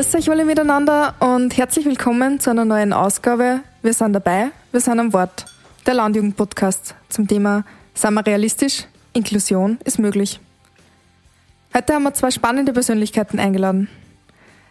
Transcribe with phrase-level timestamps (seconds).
[0.00, 3.60] Grüß euch alle miteinander und herzlich willkommen zu einer neuen Ausgabe.
[3.82, 5.44] Wir sind dabei, wir sind am Wort.
[5.84, 8.86] Der Landjugend-Podcast zum Thema Sind wir realistisch?
[9.12, 10.40] Inklusion ist möglich.
[11.76, 13.90] Heute haben wir zwei spannende Persönlichkeiten eingeladen.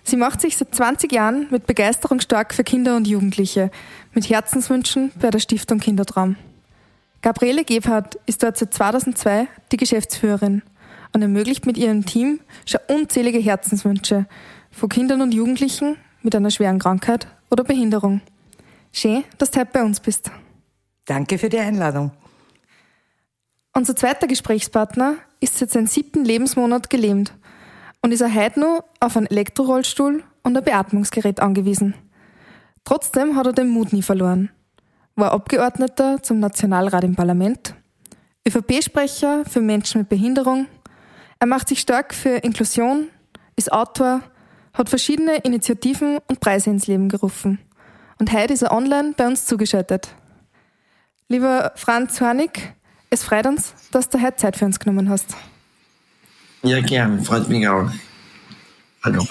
[0.04, 3.70] Sie macht sich seit 20 Jahren mit Begeisterung stark für Kinder und Jugendliche,
[4.16, 6.38] mit Herzenswünschen bei der Stiftung Kindertraum.
[7.22, 10.64] Gabriele Gebhardt ist dort seit 2002 die Geschäftsführerin
[11.14, 14.26] und ermöglicht mit ihrem Team schon unzählige Herzenswünsche
[14.72, 18.22] von Kindern und Jugendlichen mit einer schweren Krankheit oder Behinderung.
[18.92, 20.32] Schön, dass du heute bei uns bist.
[21.06, 22.12] Danke für die Einladung.
[23.74, 27.34] Unser zweiter Gesprächspartner ist seit seinem siebten Lebensmonat gelähmt
[28.02, 31.94] und ist er heute nur auf einen Elektrorollstuhl und ein Beatmungsgerät angewiesen.
[32.84, 34.50] Trotzdem hat er den Mut nie verloren.
[35.16, 37.76] War Abgeordneter zum Nationalrat im Parlament,
[38.48, 40.68] ÖVP-Sprecher für Menschen mit Behinderung.
[41.40, 43.10] Er macht sich stark für Inklusion,
[43.56, 44.22] ist Autor,
[44.74, 47.60] hat verschiedene Initiativen und Preise ins Leben gerufen.
[48.18, 50.10] Und heute ist er online bei uns zugeschaltet.
[51.28, 52.74] Lieber Franz Hornig,
[53.10, 55.36] es freut uns, dass du heute Zeit für uns genommen hast.
[56.64, 57.24] Ja, gern.
[57.24, 57.90] Freut mich auch.
[59.04, 59.26] Hallo.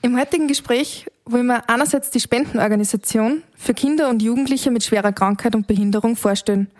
[0.00, 5.54] Im heutigen Gespräch wollen wir einerseits die Spendenorganisation für Kinder und Jugendliche mit schwerer Krankheit
[5.54, 6.70] und Behinderung vorstellen,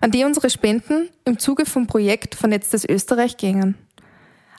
[0.00, 3.74] an die unsere Spenden im Zuge vom Projekt Vernetztes Österreich gingen.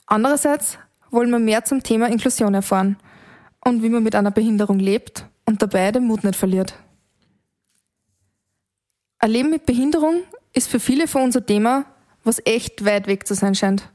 [0.05, 0.77] Andererseits
[1.11, 2.97] wollen wir mehr zum Thema Inklusion erfahren
[3.63, 6.73] und wie man mit einer Behinderung lebt und dabei den Mut nicht verliert.
[9.19, 10.23] Ein Leben mit Behinderung
[10.53, 11.85] ist für viele von unser Thema,
[12.23, 13.89] was echt weit weg zu sein scheint.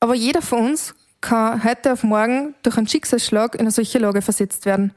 [0.00, 4.22] Aber jeder von uns kann heute auf morgen durch einen Schicksalsschlag in eine solche Lage
[4.22, 4.92] versetzt werden.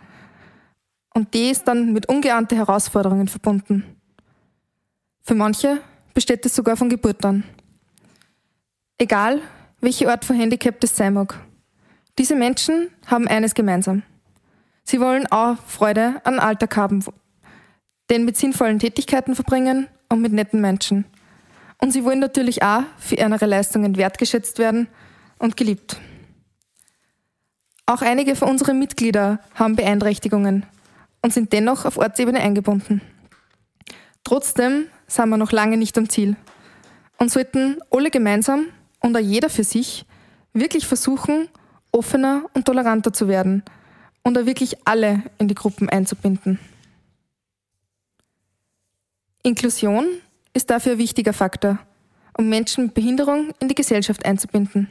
[1.13, 3.83] Und die ist dann mit ungeahnten Herausforderungen verbunden.
[5.23, 5.81] Für manche
[6.13, 7.43] besteht es sogar von Geburt an.
[8.97, 9.41] Egal,
[9.81, 11.39] welche Art von Handicap das sein mag.
[12.17, 14.03] Diese Menschen haben eines gemeinsam.
[14.83, 17.03] Sie wollen auch Freude an Alltag haben,
[18.09, 21.05] den mit sinnvollen Tätigkeiten verbringen und mit netten Menschen.
[21.81, 24.87] Und sie wollen natürlich auch für ihre Leistungen wertgeschätzt werden
[25.37, 25.97] und geliebt.
[27.85, 30.65] Auch einige von unseren Mitgliedern haben Beeinträchtigungen
[31.21, 33.01] und sind dennoch auf Ortsebene eingebunden.
[34.23, 36.35] Trotzdem sind wir noch lange nicht am Ziel
[37.17, 38.67] und sollten alle gemeinsam
[38.99, 40.05] und auch jeder für sich
[40.53, 41.47] wirklich versuchen,
[41.91, 43.63] offener und toleranter zu werden
[44.23, 46.59] und auch wirklich alle in die Gruppen einzubinden.
[49.43, 50.05] Inklusion
[50.53, 51.79] ist dafür ein wichtiger Faktor,
[52.37, 54.89] um Menschen mit Behinderung in die Gesellschaft einzubinden.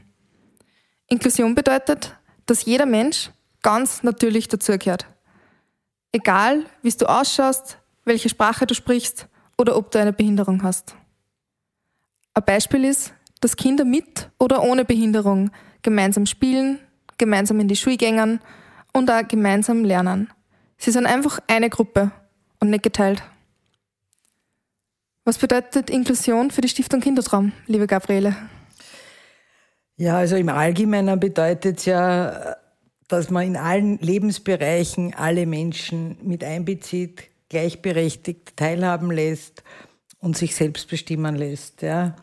[1.08, 2.14] Inklusion bedeutet,
[2.46, 3.30] dass jeder Mensch
[3.62, 5.06] ganz natürlich dazugehört.
[6.12, 10.96] Egal, wie du ausschaust, welche Sprache du sprichst oder ob du eine Behinderung hast.
[12.34, 15.50] Ein Beispiel ist, dass Kinder mit oder ohne Behinderung
[15.82, 16.78] gemeinsam spielen,
[17.18, 18.40] gemeinsam in die Schule gehen
[18.92, 20.30] und auch gemeinsam lernen.
[20.76, 22.10] Sie sind einfach eine Gruppe
[22.60, 23.22] und nicht geteilt.
[25.24, 28.34] Was bedeutet Inklusion für die Stiftung Kindertraum, liebe Gabriele?
[29.96, 32.56] Ja, also im Allgemeinen bedeutet es ja,
[33.08, 39.64] dass man in allen Lebensbereichen alle Menschen mit einbezieht, gleichberechtigt teilhaben lässt
[40.20, 41.82] und sich selbst bestimmen lässt.
[41.82, 42.16] Ja.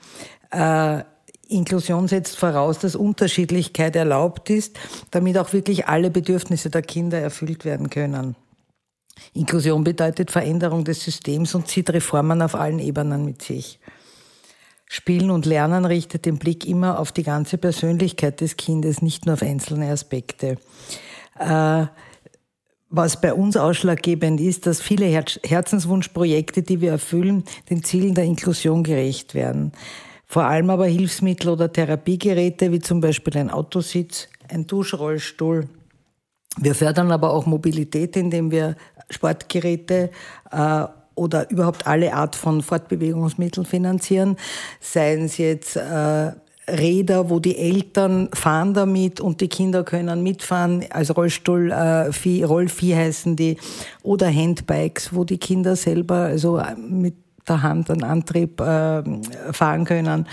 [0.56, 1.04] Äh,
[1.48, 4.80] Inklusion setzt voraus, dass Unterschiedlichkeit erlaubt ist,
[5.12, 8.36] damit auch wirklich alle Bedürfnisse der Kinder erfüllt werden können.
[9.34, 13.80] Inklusion bedeutet Veränderung des Systems und zieht Reformen auf allen Ebenen mit sich.
[14.88, 19.34] Spielen und Lernen richtet den Blick immer auf die ganze Persönlichkeit des Kindes, nicht nur
[19.34, 20.58] auf einzelne Aspekte.
[21.40, 21.86] Äh,
[22.90, 28.84] was bei uns ausschlaggebend ist, dass viele Herzenswunschprojekte, die wir erfüllen, den Zielen der Inklusion
[28.84, 29.74] gerecht werden.
[30.28, 35.68] Vor allem aber Hilfsmittel oder Therapiegeräte, wie zum Beispiel ein Autositz, ein Duschrollstuhl.
[36.58, 38.76] Wir fördern aber auch Mobilität, indem wir
[39.10, 40.10] Sportgeräte
[40.52, 40.86] äh,
[41.16, 44.38] oder überhaupt alle Art von Fortbewegungsmitteln finanzieren,
[44.80, 46.32] seien es jetzt äh,
[46.68, 52.44] Räder, wo die Eltern fahren damit und die Kinder können mitfahren, als Rollstuhl, äh, Vieh,
[52.44, 53.58] Rollvieh heißen die,
[54.02, 57.16] oder Handbikes, wo die Kinder selber also mit
[57.48, 59.04] der Hand einen Antrieb äh,
[59.52, 60.28] fahren können.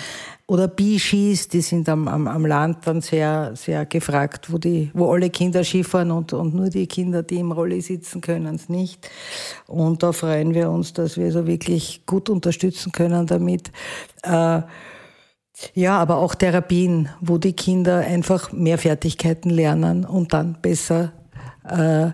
[0.47, 5.11] Oder Biskis, die sind am, am, am Land dann sehr, sehr gefragt, wo, die, wo
[5.11, 9.09] alle Kinder Skifahren und, und nur die Kinder, die im Rolli sitzen, können es nicht.
[9.67, 13.71] Und da freuen wir uns, dass wir so wirklich gut unterstützen können damit.
[14.25, 14.63] Äh,
[15.75, 21.13] ja, aber auch Therapien, wo die Kinder einfach mehr Fertigkeiten lernen und dann besser
[21.69, 22.11] äh,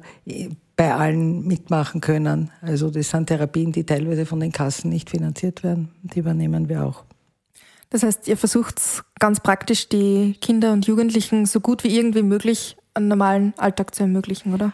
[0.78, 2.52] bei allen mitmachen können.
[2.62, 5.90] Also das sind Therapien, die teilweise von den Kassen nicht finanziert werden.
[6.02, 7.02] Die übernehmen wir auch.
[7.90, 8.80] Das heißt, ihr versucht
[9.18, 14.04] ganz praktisch die Kinder und Jugendlichen so gut wie irgendwie möglich einen normalen Alltag zu
[14.04, 14.72] ermöglichen, oder?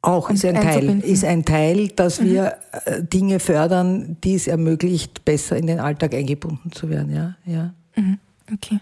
[0.00, 2.24] Auch ist ein, Teil, ist ein Teil, dass mhm.
[2.24, 2.56] wir
[2.86, 7.14] äh, Dinge fördern, die es ermöglicht, besser in den Alltag eingebunden zu werden.
[7.14, 7.74] Ja, ja.
[7.94, 8.18] Mhm.
[8.54, 8.80] Okay.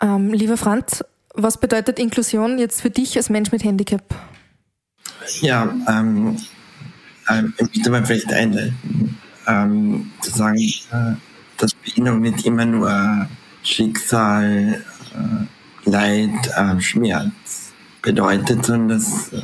[0.00, 1.04] Ähm, lieber Franz,
[1.34, 4.02] was bedeutet Inklusion jetzt für dich als Mensch mit Handicap?
[5.40, 6.36] Ja, ähm,
[7.28, 11.14] ähm, ich möchte mal vielleicht einleiten, ähm, zu sagen, äh,
[11.56, 13.28] dass Behinderung nicht immer nur
[13.62, 14.82] Schicksal,
[15.14, 17.72] äh, Leid, äh, Schmerz
[18.02, 19.40] bedeutet, sondern es äh,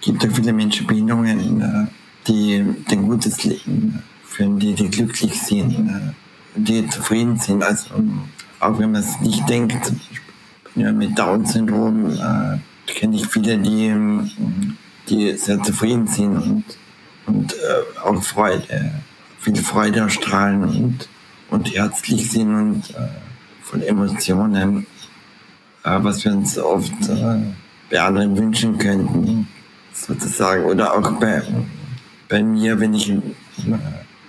[0.00, 1.86] gibt auch viele Menschen Behinderungen, äh,
[2.26, 6.12] die ein gutes Leben führen, die, die glücklich sind, äh,
[6.56, 7.62] die zufrieden sind.
[7.62, 7.90] Also,
[8.60, 9.92] auch wenn man es nicht denkt,
[10.74, 13.94] ja, mit Down-Syndrom äh, kenne ich viele, die,
[15.08, 16.64] die sehr zufrieden sind und,
[17.26, 18.92] und äh, auch Freude,
[19.40, 21.08] viel Freude erstrahlen und,
[21.50, 23.08] und herzlich sind und äh,
[23.62, 24.86] von Emotionen,
[25.84, 27.38] äh, was wir uns oft äh,
[27.90, 29.48] bei anderen wünschen könnten,
[29.92, 30.64] sozusagen.
[30.64, 31.42] Oder auch bei,
[32.28, 33.12] bei mir, wenn ich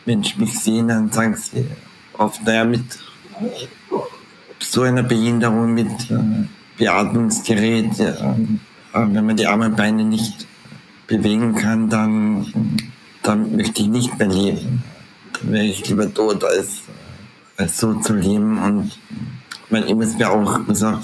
[0.05, 1.65] Menschen mich sehen, dann sagen sie
[2.17, 2.83] oft, naja, mit
[4.59, 6.45] so einer Behinderung mit äh,
[6.77, 8.13] Beatmungsgerät, äh,
[8.93, 10.47] wenn man die Arme und Beine nicht
[11.07, 12.77] bewegen kann, dann,
[13.23, 14.83] dann möchte ich nicht mehr leben.
[15.33, 16.81] Dann wäre ich lieber tot, als,
[17.57, 18.57] als so zu leben.
[18.57, 18.91] Und
[19.71, 21.03] ich muss mir auch, sagen,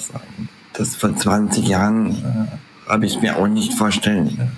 [0.74, 4.52] dass vor 20 Jahren äh, habe ich mir auch nicht vorstellen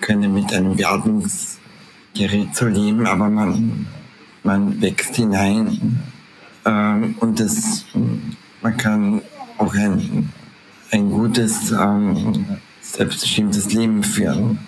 [0.00, 3.86] können, mit einem Beatmungsgerät zu leben, aber man,
[4.42, 6.00] man wächst hinein.
[6.64, 7.84] Ähm, und das
[8.62, 9.22] man kann
[9.58, 10.30] auch ein,
[10.90, 14.58] ein gutes, ähm, selbstbestimmtes Leben führen.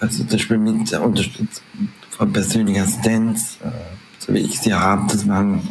[0.00, 1.64] Also zum Beispiel mit der Unterstützung
[2.10, 3.70] von persönlicher Assistenz, äh,
[4.18, 5.62] so wie ich sie habe, dass man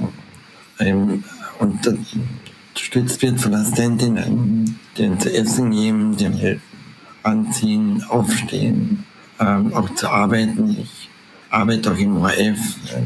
[0.80, 1.24] ähm,
[1.60, 6.62] unterstützt wird von Assistentinnen, die zu essen geben, dem helfen,
[7.24, 9.06] anziehen, aufstehen,
[9.40, 10.78] ähm, auch zu arbeiten.
[10.82, 11.10] Ich
[11.50, 13.02] arbeite auch im ORF, äh,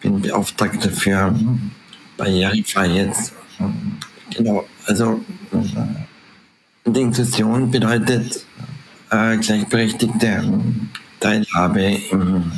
[0.00, 1.34] bin Beauftragter für
[2.16, 3.32] barrierefrei jetzt
[4.30, 5.20] Genau, also
[5.52, 8.44] äh, die Inklusion bedeutet
[9.10, 10.42] äh, gleichberechtigte
[11.20, 12.52] Teilhabe im,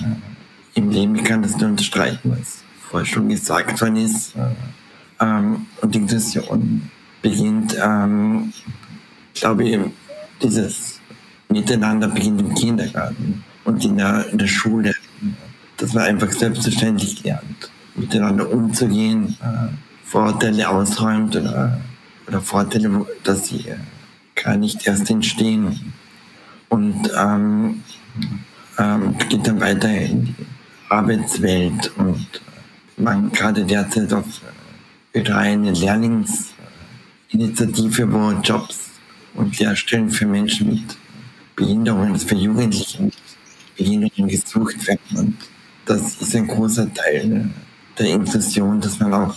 [0.75, 1.17] im Leben.
[1.17, 4.35] Ich kann das nur unterstreichen, was vorher schon gesagt worden ist.
[5.21, 6.91] Ähm, und die Inklusion
[7.23, 8.53] beginnt, ähm,
[9.35, 9.79] glaube ich,
[10.43, 11.00] dieses
[11.49, 14.95] Miteinander beginnt im Kindergarten und in der, in der Schule,
[15.77, 19.37] dass man einfach selbstverständlich lernt, miteinander umzugehen.
[19.41, 19.69] Äh,
[20.05, 21.79] Vorteile ausräumt oder,
[22.27, 23.67] oder Vorteile, dass sie
[24.35, 25.93] gar nicht erst entstehen.
[26.69, 27.82] Und ähm,
[28.79, 30.35] ähm, geht dann weiter in die
[30.88, 32.26] Arbeitswelt und
[32.97, 34.26] man gerade derzeit auf
[35.12, 38.91] ihre eine Lehrlingsinitiative, wo Jobs
[39.35, 40.97] und Lehrstellen für Menschen mit
[41.56, 43.14] Behinderungen, also für Jugendliche mit
[43.76, 45.17] Behinderungen gesucht werden.
[45.17, 45.37] Und
[45.87, 47.49] das ist ein großer Teil
[47.99, 49.37] der Inklusion, dass man auch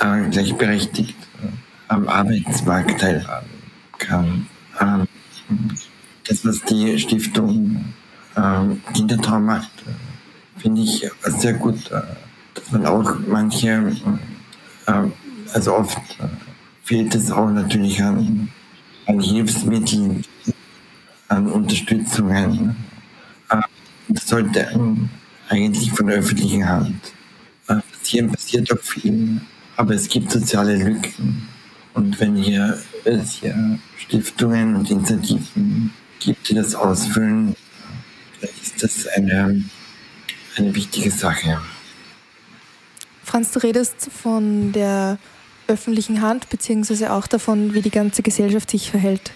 [0.00, 1.48] äh, gleichberechtigt äh,
[1.88, 3.48] am Arbeitsmarkt teilhaben
[3.98, 4.46] kann.
[4.80, 5.06] Ähm,
[6.26, 7.94] das, was die Stiftung
[8.36, 12.02] ähm, Kindertraum macht, äh, finde ich sehr gut, äh,
[12.54, 13.92] dass man auch manche,
[14.86, 14.92] äh,
[15.52, 16.26] also oft äh,
[16.82, 18.48] fehlt es auch natürlich an,
[19.06, 20.24] an Hilfsmitteln,
[21.28, 22.76] an Unterstützungen.
[24.08, 24.68] das sollte
[25.48, 27.00] eigentlich von der öffentlichen Hand
[27.66, 29.40] passieren, passiert auch viel.
[29.76, 31.48] Aber es gibt soziale Lücken.
[31.94, 37.56] Und wenn hier es hier Stiftungen und Initiativen gibt, die das ausfüllen,
[38.40, 39.64] ist das eine,
[40.56, 41.60] eine wichtige Sache.
[43.22, 45.18] Franz, du redest von der
[45.66, 49.32] öffentlichen Hand, beziehungsweise auch davon, wie die ganze Gesellschaft sich verhält.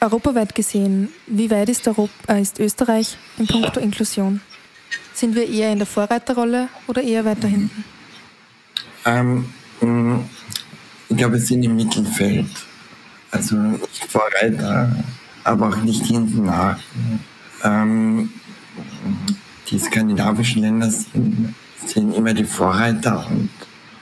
[0.00, 4.40] Europaweit gesehen, wie weit ist, Europa, äh, ist Österreich in puncto Inklusion?
[5.14, 7.84] Sind wir eher in der Vorreiterrolle oder eher weiter hinten?
[9.04, 9.46] Ähm,
[9.80, 10.20] mm,
[11.08, 12.46] ich glaube, wir sind im Mittelfeld.
[13.30, 14.90] Also nicht Vorreiter,
[15.44, 16.78] aber auch nicht hinten nach.
[17.64, 18.30] Ähm,
[19.68, 21.54] die skandinavischen Länder sind,
[21.86, 23.50] sind, immer die Vorreiter und,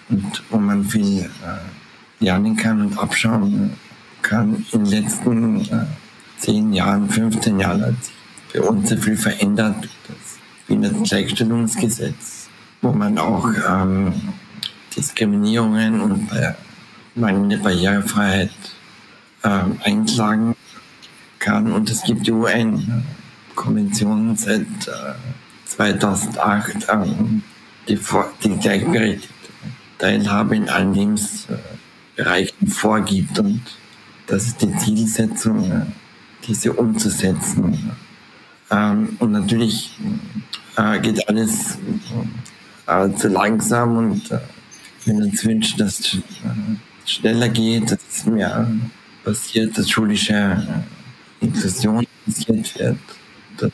[0.08, 3.72] und wo man viel äh, lernen kann und abschauen
[4.22, 4.64] kann.
[4.72, 5.86] In den letzten äh,
[6.38, 8.14] 10 Jahren, 15 Jahren hat sich
[8.52, 9.88] bei uns sehr viel verändert.
[10.08, 12.48] Das Wiener Gleichstellungsgesetz,
[12.82, 14.12] wo man auch ähm,
[14.96, 16.54] Diskriminierungen und äh,
[17.14, 18.50] mangelnde Barrierefreiheit
[19.42, 19.48] äh,
[19.84, 20.54] einklagen
[21.40, 21.72] kann.
[21.72, 25.14] Und es gibt die UN-Konvention seit äh,
[25.66, 26.96] 2008, äh,
[27.88, 27.98] die,
[28.58, 29.34] gleichberechtigte
[29.98, 33.38] Teilhabe in allen Lebensbereichen vorgibt.
[33.40, 33.62] Und
[34.26, 35.92] das ist die Zielsetzung,
[36.46, 37.90] diese umzusetzen.
[38.70, 39.98] Ähm, und natürlich
[40.76, 41.78] äh, geht alles
[42.86, 44.38] äh, zu langsam und äh,
[45.06, 46.18] wenn uns wünschen, dass es
[47.04, 48.70] schneller geht, dass es mehr
[49.24, 50.84] passiert, dass schulische
[51.40, 52.98] Inklusion passiert wird,
[53.58, 53.72] dass,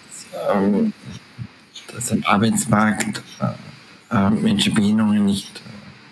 [0.52, 0.92] ähm,
[1.92, 3.22] dass am Arbeitsmarkt
[4.10, 5.62] äh, Menschen Behinderungen nicht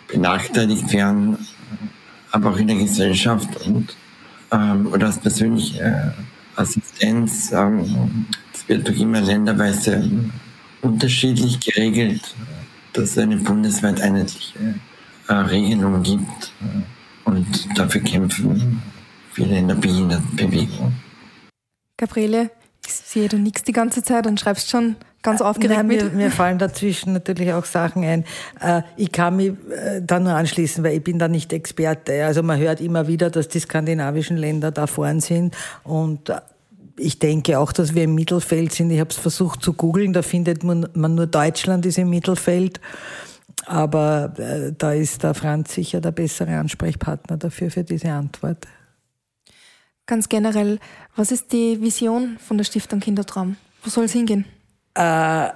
[0.09, 1.39] benachteiligt werden,
[2.33, 3.97] aber auch in der Gesellschaft und
[4.53, 6.15] ähm, oder als persönliche
[6.57, 7.53] Assistenz.
[7.53, 10.09] Ähm, das wird doch immer länderweise
[10.83, 12.35] unterschiedlich geregelt,
[12.93, 14.75] dass es eine bundesweit einheitliche
[15.29, 16.53] äh, Regelung gibt.
[17.25, 18.83] Und dafür kämpfen
[19.33, 20.93] viele in der Behindertenbewegung.
[22.07, 22.51] Gabriele,
[22.87, 26.03] ich sehe, du nix die ganze Zeit und schreibst schon ganz aufgeregt Nein, mit.
[26.13, 28.25] Mir, mir fallen dazwischen natürlich auch Sachen ein.
[28.61, 32.27] Äh, ich kann mich äh, da nur anschließen, weil ich bin da nicht Experte.
[32.27, 36.41] Also man hört immer wieder, dass die skandinavischen Länder da vorn sind und äh,
[36.97, 38.91] ich denke auch, dass wir im Mittelfeld sind.
[38.91, 42.81] Ich habe es versucht zu googeln, da findet man, man nur Deutschland ist im Mittelfeld.
[43.67, 44.33] Aber
[44.79, 48.69] da ist der Franz sicher der bessere Ansprechpartner dafür, für diese Antwort.
[50.07, 50.79] Ganz generell,
[51.17, 53.57] was ist die Vision von der Stiftung Kindertraum?
[53.83, 54.45] Wo soll es hingehen?
[54.95, 55.49] Äh,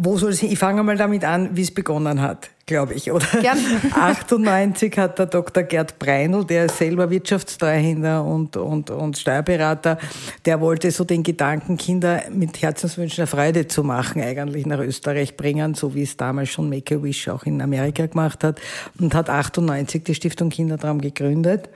[0.00, 0.50] wo soll es hin?
[0.50, 3.26] Ich fange mal damit an, wie es begonnen hat, glaube ich, oder?
[3.40, 3.58] Gern.
[3.94, 5.62] 98 hat der Dr.
[5.62, 9.98] Gerd Breinl, der ist selber Wirtschaftssteuerhändler und, und, und Steuerberater,
[10.44, 15.36] der wollte so den Gedanken, Kinder mit Herzenswünschen eine Freude zu machen, eigentlich nach Österreich
[15.36, 18.60] bringen, so wie es damals schon Make-A-Wish auch in Amerika gemacht hat
[19.00, 21.68] und hat 98 die Stiftung Kindertraum gegründet.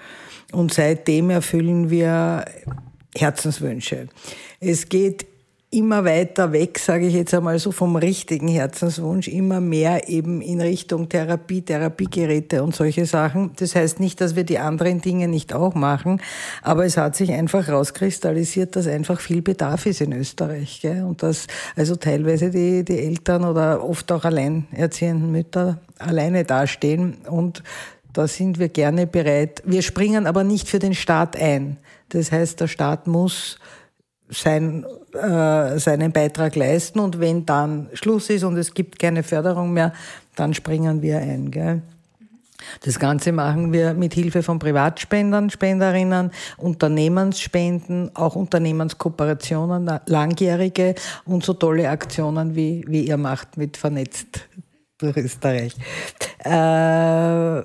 [0.52, 2.44] Und seitdem erfüllen wir
[3.14, 4.08] Herzenswünsche.
[4.60, 5.26] Es geht
[5.72, 10.60] immer weiter weg, sage ich jetzt einmal so vom richtigen Herzenswunsch, immer mehr eben in
[10.60, 13.52] Richtung Therapie, Therapiegeräte und solche Sachen.
[13.56, 16.20] Das heißt nicht, dass wir die anderen Dinge nicht auch machen,
[16.60, 20.80] aber es hat sich einfach rauskristallisiert, dass einfach viel Bedarf ist in Österreich.
[20.82, 21.04] Gell?
[21.04, 27.62] Und dass also teilweise die, die Eltern oder oft auch alleinerziehenden Mütter alleine dastehen und
[28.12, 29.62] da sind wir gerne bereit.
[29.64, 31.78] Wir springen aber nicht für den Staat ein.
[32.10, 33.58] Das heißt, der Staat muss
[34.28, 39.72] sein, äh, seinen Beitrag leisten und wenn dann Schluss ist und es gibt keine Förderung
[39.72, 39.92] mehr,
[40.36, 41.50] dann springen wir ein.
[41.50, 41.82] Gell?
[42.82, 51.54] Das Ganze machen wir mit Hilfe von Privatspendern, Spenderinnen, Unternehmensspenden, auch Unternehmenskooperationen, langjährige und so
[51.54, 54.48] tolle Aktionen, wie, wie ihr macht mit Vernetzt
[54.98, 55.74] durch Österreich.
[56.44, 57.62] Äh,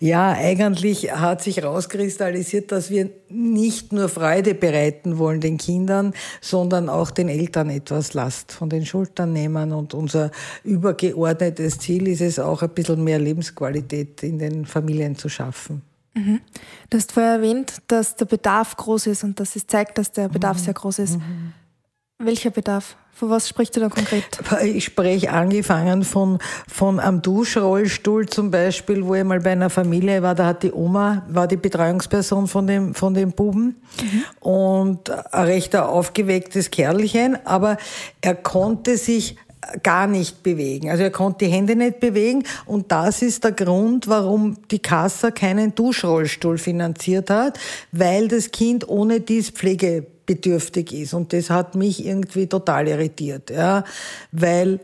[0.00, 6.88] ja, eigentlich hat sich herauskristallisiert, dass wir nicht nur Freude bereiten wollen den Kindern, sondern
[6.88, 9.72] auch den Eltern etwas Last von den Schultern nehmen.
[9.72, 10.30] Und unser
[10.64, 15.82] übergeordnetes Ziel ist es auch, ein bisschen mehr Lebensqualität in den Familien zu schaffen.
[16.14, 16.40] Mhm.
[16.88, 20.28] Du hast vorher erwähnt, dass der Bedarf groß ist und dass es zeigt, dass der
[20.28, 20.64] Bedarf mhm.
[20.64, 21.18] sehr groß ist.
[21.18, 21.52] Mhm.
[22.18, 22.96] Welcher Bedarf?
[23.20, 24.24] Von was sprichst du da konkret?
[24.64, 30.22] Ich spreche angefangen von, von am Duschrollstuhl zum Beispiel, wo ich mal bei einer Familie
[30.22, 34.24] war, da hat die Oma, war die Betreuungsperson von dem, von dem Buben mhm.
[34.40, 37.76] und ein recht aufgewecktes Kerlchen, aber
[38.22, 39.36] er konnte sich
[39.82, 40.88] gar nicht bewegen.
[40.88, 45.30] Also er konnte die Hände nicht bewegen und das ist der Grund, warum die Kasse
[45.30, 47.60] keinen Duschrollstuhl finanziert hat,
[47.92, 49.50] weil das Kind ohne dies
[50.30, 53.84] pflegebedürftig ist und das hat mich irgendwie total irritiert, ja,
[54.32, 54.80] weil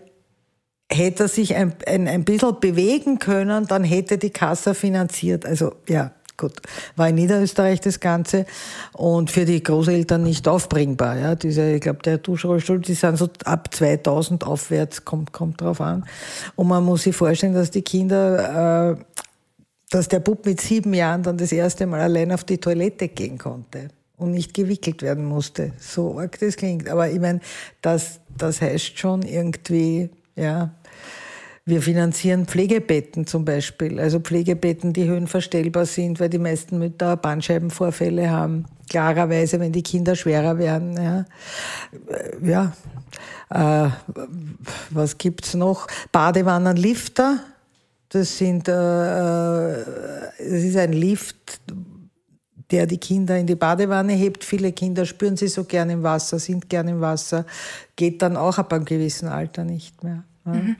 [0.90, 5.44] hätte er sich ein, ein, ein bisschen bewegen können, dann hätte die Kasse finanziert.
[5.44, 6.52] Also ja, gut,
[6.94, 8.46] war in Niederösterreich das Ganze
[8.92, 11.18] und für die Großeltern nicht aufbringbar.
[11.18, 15.80] Ja, diese, ich glaube, der Duschrollstuhl, die sind so ab 2000 aufwärts, kommt, kommt drauf
[15.80, 16.04] an.
[16.54, 18.96] Und man muss sich vorstellen, dass die Kinder, äh,
[19.90, 23.38] dass der Bub mit sieben Jahren dann das erste Mal allein auf die Toilette gehen
[23.38, 25.72] konnte und nicht gewickelt werden musste.
[25.78, 26.88] So arg das klingt.
[26.88, 27.40] Aber ich meine,
[27.82, 30.72] das, das heißt schon irgendwie, ja,
[31.68, 38.30] wir finanzieren Pflegebetten zum Beispiel, also Pflegebetten, die höhenverstellbar sind, weil die meisten Mütter Bandscheibenvorfälle
[38.30, 38.66] haben.
[38.88, 40.92] Klarerweise, wenn die Kinder schwerer werden.
[40.94, 41.24] Ja,
[42.40, 42.72] ja.
[43.50, 43.90] Äh,
[44.90, 45.88] was gibt's noch?
[46.12, 47.40] Badewannenlifter.
[48.10, 49.84] Das sind, äh, äh,
[50.38, 51.60] das ist ein Lift,
[52.70, 54.44] der die Kinder in die Badewanne hebt.
[54.44, 57.46] Viele Kinder spüren sie so gern im Wasser, sind gern im Wasser,
[57.94, 60.24] geht dann auch ab einem gewissen Alter nicht mehr.
[60.44, 60.52] Ja.
[60.52, 60.76] Mhm.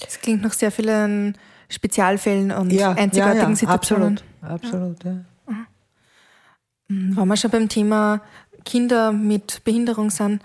[0.00, 1.36] Das klingt nach sehr vielen
[1.68, 4.20] Spezialfällen und ja, einzigartigen ja, ja, Situationen.
[4.40, 5.24] Absolut, absolut ja.
[6.88, 7.16] Mhm.
[7.16, 8.20] Wenn wir schon beim Thema
[8.64, 10.42] Kinder mit Behinderung sind,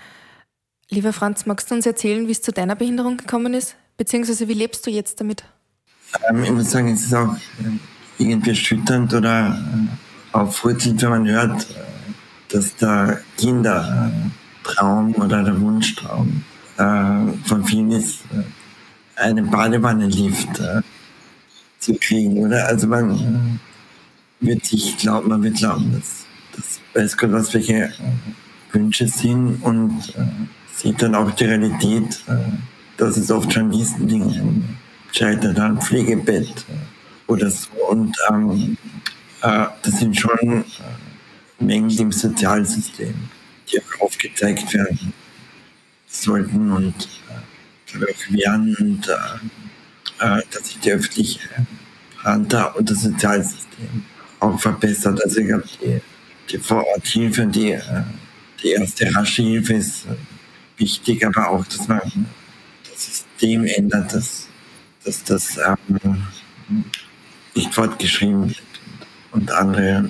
[0.89, 3.75] lieber Franz, magst du uns erzählen, wie es zu deiner Behinderung gekommen ist?
[3.97, 5.43] Beziehungsweise wie lebst du jetzt damit?
[6.29, 10.04] Ähm, ich muss sagen, es ist auch äh, irgendwie erschütternd oder äh,
[10.35, 11.67] aufrüttelt, wenn man hört,
[12.49, 16.43] dass der Kindertraum oder der Wunschtraum
[16.77, 20.81] äh, von vielen ist, äh, einen Badewannenlift äh,
[21.79, 22.67] zu kriegen, oder?
[22.67, 23.59] Also man
[24.41, 26.25] äh, wird sich glauben, man wird glauben, dass,
[26.55, 27.91] dass weiß Gott was welche
[28.71, 30.25] Wünsche sind und äh,
[30.75, 32.35] sieht dann auch die Realität, äh,
[32.97, 34.77] dass es oft schon diesen Dingen
[35.13, 37.69] scheitert, ein Pflegebett äh, oder so.
[37.89, 39.04] Und ähm, äh,
[39.41, 43.13] das sind schon äh, Mängel im Sozialsystem,
[43.71, 45.13] die auch aufgezeigt werden
[46.07, 51.39] sollten und äh, auch werden und äh, dass sich die öffentliche
[52.23, 54.05] Hand da und das Sozialsystem
[54.39, 55.23] auch verbessert.
[55.23, 56.01] Also ich glaube, die,
[56.49, 57.77] die Vororthilfe und die,
[58.63, 60.05] die erste rasche Hilfe ist
[60.77, 62.01] wichtig, aber auch, dass man
[62.89, 64.47] das System ändert, dass,
[65.03, 66.23] dass das ähm,
[67.53, 68.74] nicht fortgeschrieben wird
[69.35, 70.09] und andere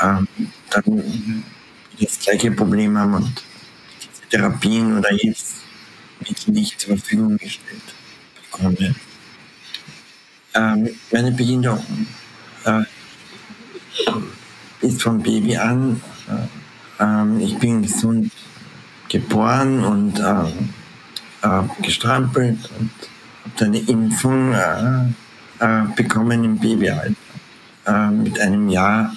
[0.00, 0.28] ähm,
[0.70, 1.44] dann
[2.00, 3.42] das gleiche Problem haben und
[4.30, 7.82] Therapien oder Hilfsmittel nicht zur Verfügung gestellt
[8.50, 8.96] bekommen.
[10.54, 12.06] Ähm, meine Behinderung
[12.64, 12.82] äh,
[14.80, 16.00] ist von Baby an.
[16.98, 18.32] Äh, äh, ich bin gesund
[19.08, 22.90] geboren und äh, äh, gestrampelt und
[23.54, 25.08] habe eine Impfung äh,
[25.60, 27.14] äh, bekommen im Babyalter.
[27.86, 29.16] Äh, mit einem Jahr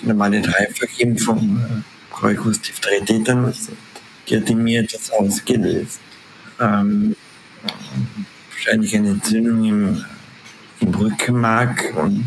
[0.00, 6.00] die normale Dreifachimpfung, äh, Coicus diphtheria die hat in mir etwas ausgelöst.
[6.60, 7.14] Ähm,
[8.50, 10.04] wahrscheinlich eine Entzündung im,
[10.80, 12.24] im Rückenmark und,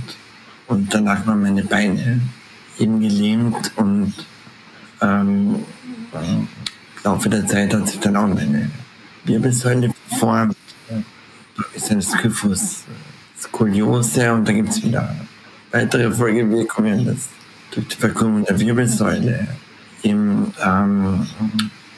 [0.68, 2.22] und danach waren meine Beine
[2.78, 4.14] eben gelähmt und
[5.02, 5.66] ähm,
[7.04, 8.70] Laufe der Zeit hat sich dann auch meine
[9.26, 10.56] Wirbelsäule verformt.
[10.90, 12.84] Da ist ein Skyphus,
[13.40, 15.16] Skoliose und da gibt es wieder
[15.74, 17.30] weitere Folgewirkungen, dass
[17.72, 19.48] durch die Verkrümmung der Wirbelsäule.
[20.04, 21.28] Eben ähm,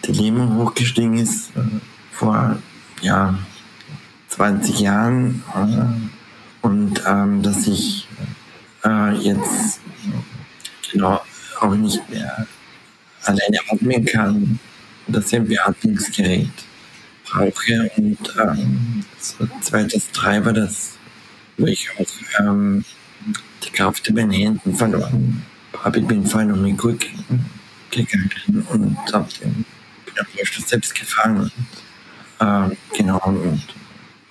[0.07, 1.61] Lähmung hochgestiegen ist äh,
[2.11, 2.57] vor
[3.01, 3.37] ja,
[4.29, 8.07] 20 Jahren äh, und ähm, dass ich
[8.83, 9.81] äh, jetzt
[10.91, 11.21] genau
[11.59, 12.47] auch nicht mehr
[13.23, 14.59] alleine atmen kann
[15.07, 16.49] dass ich ein Beatmungsgerät
[17.25, 17.91] brauche.
[17.97, 20.97] Und ähm, so zweites Treiber, das
[21.57, 22.83] ich auch ähm,
[23.65, 25.43] die Kraft in meinen Händen verloren
[25.83, 25.99] habe.
[25.99, 27.45] Ich bin vorhin um den Rücken
[27.91, 29.65] gegangen und habe den,
[30.37, 31.39] Rollstuhl selbst gefangen.
[31.41, 31.51] Und,
[32.39, 33.61] ähm, genau, und,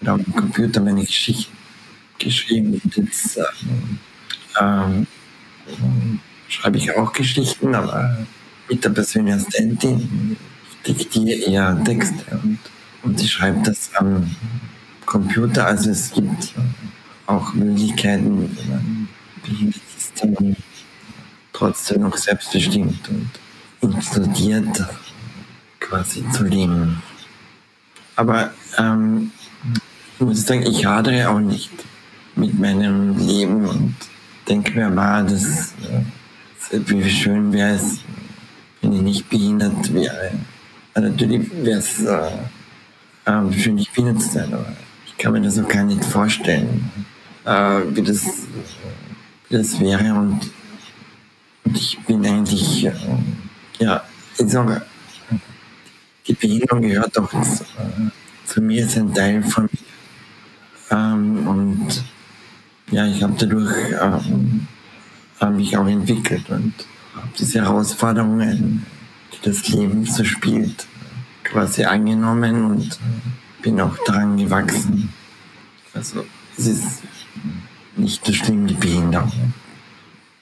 [0.01, 1.53] und auf dem Computer meine Geschichten
[2.19, 3.39] geschrieben und jetzt
[4.61, 5.07] ähm,
[6.49, 8.27] schreibe ich auch Geschichten, aber
[8.69, 10.37] mit der persönlichen Assistentin
[10.87, 12.59] diktiere eher Texte und,
[13.03, 14.35] und sie schreibt das am
[15.07, 15.67] Computer.
[15.67, 16.55] Also es gibt
[17.27, 19.04] auch Möglichkeiten,
[19.45, 20.57] behindert ist, dann
[21.53, 23.31] trotzdem noch selbstbestimmt und
[23.81, 24.85] inkludiert
[25.81, 27.03] quasi zu leben.
[28.17, 29.31] Aber ähm,
[30.19, 31.71] ich muss sagen, ich hadere auch nicht
[32.37, 33.95] mit meinem Leben und
[34.49, 35.75] denke mir, war das,
[36.71, 38.01] äh, wie schön wäre es,
[38.81, 40.33] wenn ich nicht behindert wäre.
[40.95, 42.31] Also natürlich wäre es äh,
[43.27, 44.73] äh, schön, nicht Biene zu sein, aber
[45.07, 46.91] ich kann mir das auch gar nicht vorstellen,
[47.45, 48.25] äh, wie, das,
[49.51, 50.15] das wäre.
[50.15, 50.41] Und,
[51.75, 52.93] ich bin eigentlich, äh,
[53.79, 54.05] ja,
[54.39, 54.83] ich sage,
[56.27, 57.65] die Behinderung gehört auch zu,
[58.47, 60.97] zu mir, ist ein Teil von mir.
[60.97, 62.05] Ähm, und
[62.91, 64.67] ja, ich habe dadurch ähm,
[65.57, 66.75] mich auch entwickelt und
[67.15, 68.85] habe diese Herausforderungen
[69.43, 70.87] das Leben so spielt,
[71.43, 72.99] quasi angenommen und
[73.63, 75.13] bin auch daran gewachsen.
[75.93, 76.25] Also
[76.57, 77.03] es ist
[77.97, 79.55] nicht so schlimm, die Behinderung.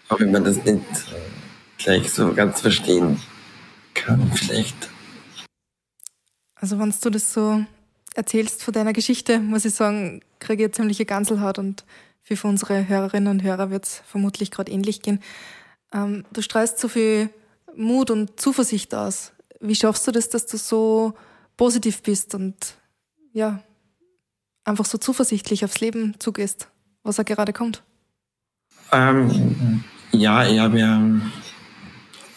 [0.09, 0.85] Auch wenn man das nicht
[1.79, 3.21] gleich so ganz verstehen
[3.95, 4.91] kann, vielleicht.
[6.55, 7.65] Also wenn du das so
[8.15, 11.85] erzählst von deiner Geschichte, muss ich sagen, kriege ich eine ziemliche Ganselhaut und
[12.23, 15.21] für unsere Hörerinnen und Hörer wird es vermutlich gerade ähnlich gehen.
[15.93, 17.31] Ähm, du strahlst so viel
[17.75, 19.33] Mut und Zuversicht aus.
[19.61, 21.15] Wie schaffst du das, dass du so
[21.57, 22.77] positiv bist und
[23.33, 23.63] ja,
[24.65, 26.69] einfach so zuversichtlich aufs Leben zugehst,
[27.03, 27.83] was er gerade kommt?
[28.93, 31.03] Ähm, ja, ich habe ja,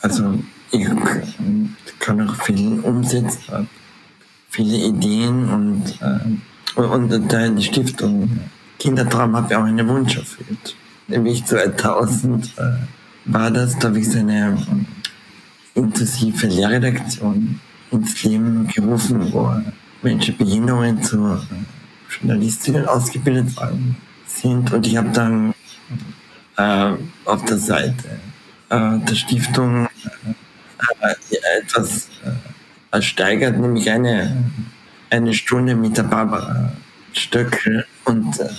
[0.01, 0.39] also
[0.71, 0.87] ich
[1.99, 3.69] kann auch viel umsetzen,
[4.49, 8.39] viele Ideen und, äh, und, die Stiftung
[8.79, 10.75] Kindertraum habe ich auch einen Wunsch erfüllt.
[11.07, 12.61] Nämlich 2000 äh,
[13.25, 14.57] war das, da habe ich so eine
[15.73, 17.59] intensive Lehrredaktion
[17.91, 19.51] ins Leben gerufen, wo
[20.01, 21.37] Menschen mit Behinderungen zu
[22.09, 23.97] Journalistinnen ausgebildet worden
[24.45, 24.71] sind.
[24.71, 25.53] Und ich habe dann
[26.57, 26.93] äh,
[27.25, 28.19] auf der Seite
[28.69, 29.87] äh, der Stiftung
[31.01, 32.09] äh, etwas
[32.91, 34.51] äh, steigert, nämlich eine,
[35.09, 36.71] eine Stunde mit der Barbara
[37.13, 38.49] Stöckel und äh,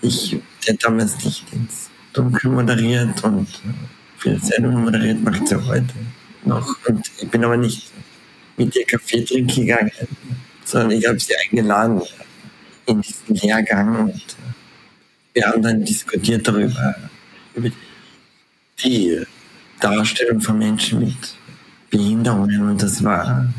[0.00, 3.48] ich, der damals nicht ins Dunkel moderiert und
[4.18, 5.94] viele Sendungen moderiert, macht sie heute
[6.44, 6.76] noch.
[6.86, 7.90] Und ich bin aber nicht
[8.56, 9.90] mit ihr Kaffee trinken gegangen,
[10.64, 12.02] sondern ich habe sie eingeladen
[12.86, 14.36] in diesen Lehrgang und
[15.34, 16.94] wir haben dann diskutiert darüber,
[17.54, 17.68] über
[18.82, 19.22] die
[19.80, 21.36] Darstellung von Menschen mit
[21.90, 23.52] Behinderungen und das war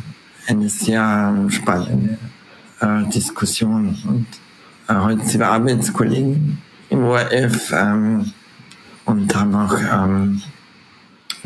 [0.47, 2.17] eine sehr spannende
[2.79, 3.97] äh, Diskussion.
[4.07, 4.27] Und
[4.87, 6.57] äh, heute sind wir Arbeitskollegen
[6.89, 8.31] im ORF ähm,
[9.05, 10.41] und haben auch, ähm,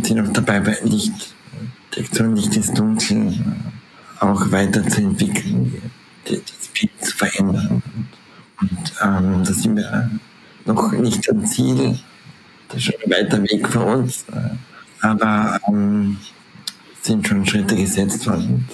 [0.02, 5.82] sind auch dabei, bei Lichtdetektion, Licht ist dunkel, äh, auch weiterzuentwickeln,
[6.28, 7.82] die, das Bild zu verändern.
[8.62, 10.10] Und ähm, da sind wir
[10.66, 12.00] noch nicht am Ziel,
[12.68, 16.18] das ist schon ein weiter Weg für uns, äh, aber ähm,
[17.02, 18.68] sind schon Schritte gesetzt worden.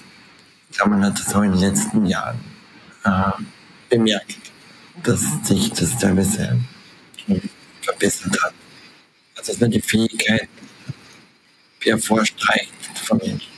[0.69, 2.39] Ich glaube, man hat das auch in den letzten Jahren
[3.03, 3.31] äh,
[3.89, 4.37] bemerkt,
[5.03, 6.59] dass sich das teilweise
[7.81, 8.53] verbessert hat.
[9.37, 10.49] Also dass man die Fähigkeit
[11.79, 12.71] hervorstreicht
[13.03, 13.51] von Menschen,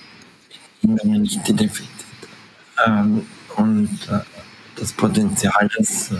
[0.81, 1.87] Behinderungen nicht die Defizite.
[2.85, 4.19] Ähm, und äh,
[4.77, 6.15] das Potenzial, das äh,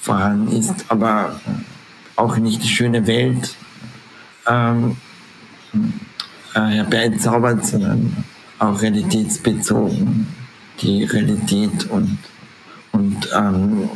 [0.00, 1.40] vorhanden ist, aber
[2.16, 3.54] auch nicht die schöne Welt
[4.46, 4.96] ähm,
[6.54, 8.24] äh, herbeizaubert, sondern
[8.58, 10.26] auch realitätsbezogen
[10.80, 12.18] die Realität und,
[12.92, 13.88] und ähm,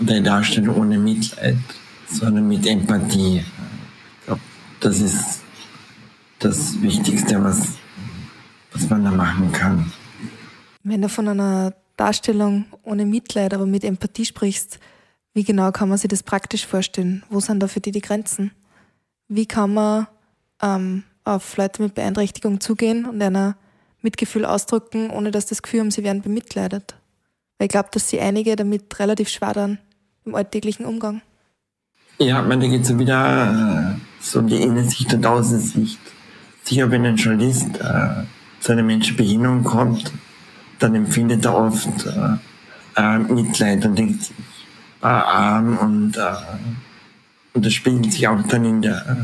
[0.00, 1.56] eine Darstellung ohne Mitleid,
[2.08, 3.38] sondern mit Empathie.
[3.38, 4.40] Ich glaube,
[4.80, 5.40] das ist
[6.38, 7.74] das Wichtigste, was,
[8.72, 9.92] was man da machen kann.
[10.82, 14.78] Wenn du von einer Darstellung ohne Mitleid, aber mit Empathie sprichst,
[15.34, 17.22] wie genau kann man sich das praktisch vorstellen?
[17.30, 18.50] Wo sind da für dich die Grenzen?
[19.28, 20.06] Wie kann man
[20.62, 23.56] ähm, auf Leute mit Beeinträchtigung zugehen und einer
[24.02, 26.96] Mitgefühl ausdrücken, ohne dass das Gefühl haben, sie werden bemitleidet.
[27.58, 29.78] Weil ich glaube, dass sie einige damit relativ schwer dann
[30.24, 31.22] im alltäglichen Umgang.
[32.18, 35.98] Ja, man, da geht es wieder äh, so um die Innensicht und Außensicht.
[36.64, 38.24] Sicher, wenn ein Journalist äh,
[38.60, 40.12] zu einer Menschenbehinderung kommt,
[40.82, 44.32] dann empfindet er oft äh, äh, Mitleid und denkt
[45.00, 46.20] war arm und, äh,
[47.54, 49.14] und das spiegelt sich auch dann in der äh,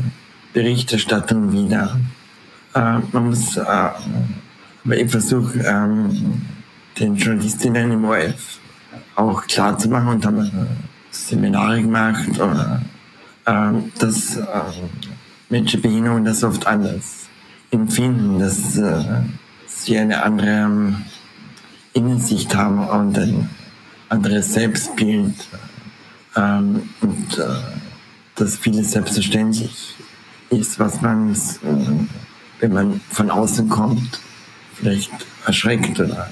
[0.53, 1.99] Berichterstattung wieder.
[2.75, 6.41] Äh, man muss, äh, aber ich versuche ähm,
[6.99, 8.59] den Journalistinnen im ORF
[9.15, 10.51] auch klar zu machen und haben äh,
[11.11, 12.81] Seminare gemacht oder
[13.45, 14.43] äh, dass äh,
[15.49, 17.27] Menschen Behinderung das oft anders
[17.71, 19.03] empfinden, dass äh,
[19.67, 21.05] sie eine andere ähm,
[21.93, 23.49] Innensicht haben und ein
[24.09, 25.35] anderes Selbstbild
[26.35, 27.45] ähm, und äh,
[28.35, 29.95] dass vieles selbstverständlich
[30.49, 31.35] ist, was man,
[32.59, 34.19] wenn man von außen kommt,
[34.75, 35.11] vielleicht
[35.45, 36.29] erschreckt oder,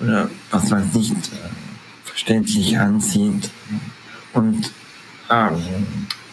[0.00, 1.48] oder was man nicht äh,
[2.04, 3.50] verständlich ansieht.
[4.34, 4.72] Und,
[5.30, 5.56] ähm,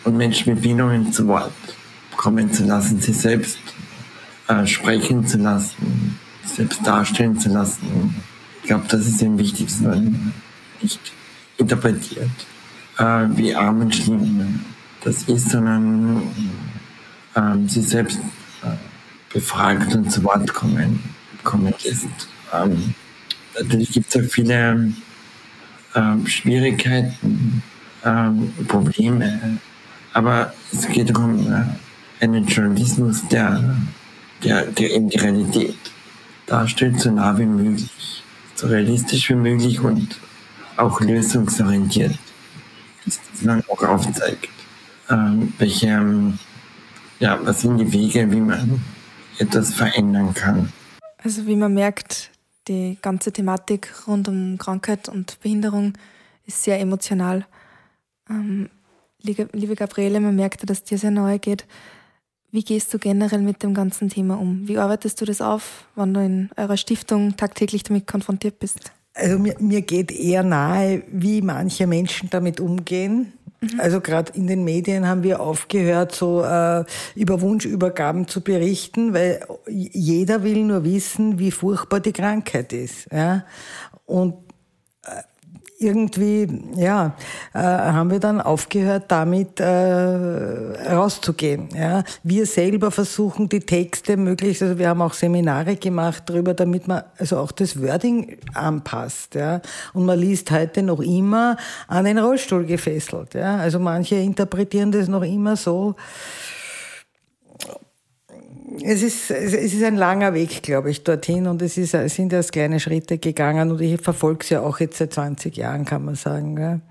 [0.03, 1.53] und Menschen mit Behinderungen zu Wort
[2.17, 3.59] kommen zu lassen, sie selbst
[4.47, 8.15] äh, sprechen zu lassen, selbst darstellen zu lassen.
[8.65, 10.33] Ich glaube, das ist am wichtigsten, wenn
[10.81, 10.99] nicht
[11.57, 12.31] interpretiert,
[12.97, 14.59] äh, wie arm und schlimm
[15.03, 16.23] das ist, sondern
[17.35, 18.17] ähm, sie selbst
[18.63, 18.69] äh,
[19.31, 20.99] befragt und zu Wort kommen,
[21.43, 22.07] kommen lässt.
[22.51, 22.95] Ähm,
[23.53, 24.91] natürlich gibt es auch viele
[25.93, 27.61] ähm, Schwierigkeiten,
[28.03, 29.59] ähm, Probleme,
[30.13, 33.77] aber es geht darum, äh, einen Journalismus, der,
[34.43, 35.77] der, der eben die Realität
[36.47, 38.23] darstellt, so nah wie möglich,
[38.55, 40.19] so realistisch wie möglich und
[40.77, 42.17] auch lösungsorientiert,
[43.05, 44.49] dass man auch aufzeigt,
[45.09, 46.39] ähm, welche ähm,
[47.19, 48.81] ja, was sind die Wege, wie man
[49.39, 50.71] etwas verändern kann?
[51.23, 52.31] Also wie man merkt,
[52.67, 55.93] die ganze Thematik rund um Krankheit und Behinderung
[56.45, 57.45] ist sehr emotional.
[58.29, 58.69] Ähm,
[59.21, 61.65] liebe Gabriele, man merkt, dass dir sehr nahe geht.
[62.55, 64.65] Wie gehst du generell mit dem ganzen Thema um?
[64.65, 68.93] Wie arbeitest du das auf, wenn du in eurer Stiftung tagtäglich damit konfrontiert bist?
[69.13, 73.33] Also mir, mir geht eher nahe, wie manche Menschen damit umgehen.
[73.59, 73.77] Mhm.
[73.77, 79.45] Also gerade in den Medien haben wir aufgehört, so äh, über Wunschübergaben zu berichten, weil
[79.67, 83.11] jeder will nur wissen, wie furchtbar die Krankheit ist.
[83.11, 83.43] Ja?
[84.05, 84.35] Und
[85.03, 85.23] äh,
[85.77, 87.15] irgendwie, ja,
[87.53, 91.69] äh, haben wir dann aufgehört, damit äh, rauszugehen.
[91.75, 92.03] Ja.
[92.23, 97.03] Wir selber versuchen die Texte möglichst, also wir haben auch Seminare gemacht darüber, damit man
[97.17, 99.35] also auch das Wording anpasst.
[99.35, 99.61] Ja.
[99.93, 101.57] Und man liest heute noch immer
[101.87, 103.33] an den Rollstuhl gefesselt.
[103.33, 103.57] Ja.
[103.57, 105.95] Also manche interpretieren das noch immer so,
[108.83, 112.33] es ist, es ist ein langer Weg, glaube ich, dorthin und es, ist, es sind
[112.33, 116.05] erst kleine Schritte gegangen und ich verfolge es ja auch jetzt seit 20 Jahren, kann
[116.05, 116.81] man sagen.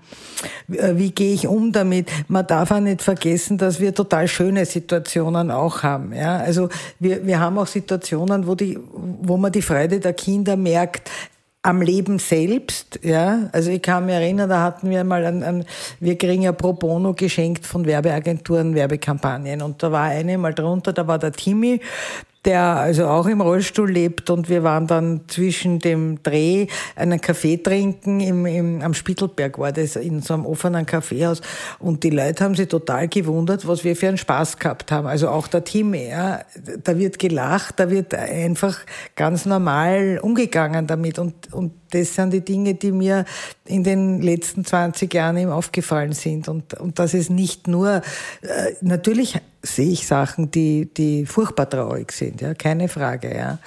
[0.67, 2.09] Wie, wie gehe ich um damit?
[2.27, 6.13] Man darf auch nicht vergessen, dass wir total schöne Situationen auch haben.
[6.13, 6.37] Ja?
[6.37, 6.69] Also
[6.99, 8.79] wir, wir haben auch Situationen, wo, die,
[9.21, 11.09] wo man die Freude der Kinder merkt,
[11.65, 13.49] am Leben selbst, ja.
[13.51, 15.65] Also ich kann mich erinnern, da hatten wir mal ein, ein,
[15.99, 20.93] wir kriegen ja pro bono geschenkt von Werbeagenturen Werbekampagnen und da war eine mal drunter,
[20.93, 21.81] da war der Timmy,
[22.45, 27.57] der also auch im Rollstuhl lebt und wir waren dann zwischen dem Dreh einen Kaffee
[27.57, 31.41] trinken im, im, am Spittelberg war das in so einem offenen Kaffeehaus
[31.79, 35.07] und die Leute haben sich total gewundert, was wir für einen Spaß gehabt haben.
[35.07, 36.41] Also auch der Team, ja,
[36.83, 38.77] da wird gelacht, da wird einfach
[39.15, 43.25] ganz normal umgegangen damit und, und das sind die Dinge, die mir
[43.65, 46.47] in den letzten 20 Jahren eben aufgefallen sind.
[46.49, 48.01] Und, und das ist nicht nur,
[48.41, 53.59] äh, natürlich sehe ich Sachen, die, die furchtbar traurig sind, ja, keine Frage, ja.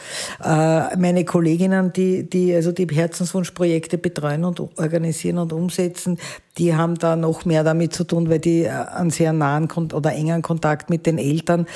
[0.43, 6.19] Äh, meine Kolleginnen, die, die also die Herzenswunschprojekte betreuen und organisieren und umsetzen,
[6.57, 10.13] die haben da noch mehr damit zu tun, weil die äh, einen sehr nahen oder
[10.13, 11.67] engen Kontakt mit den Eltern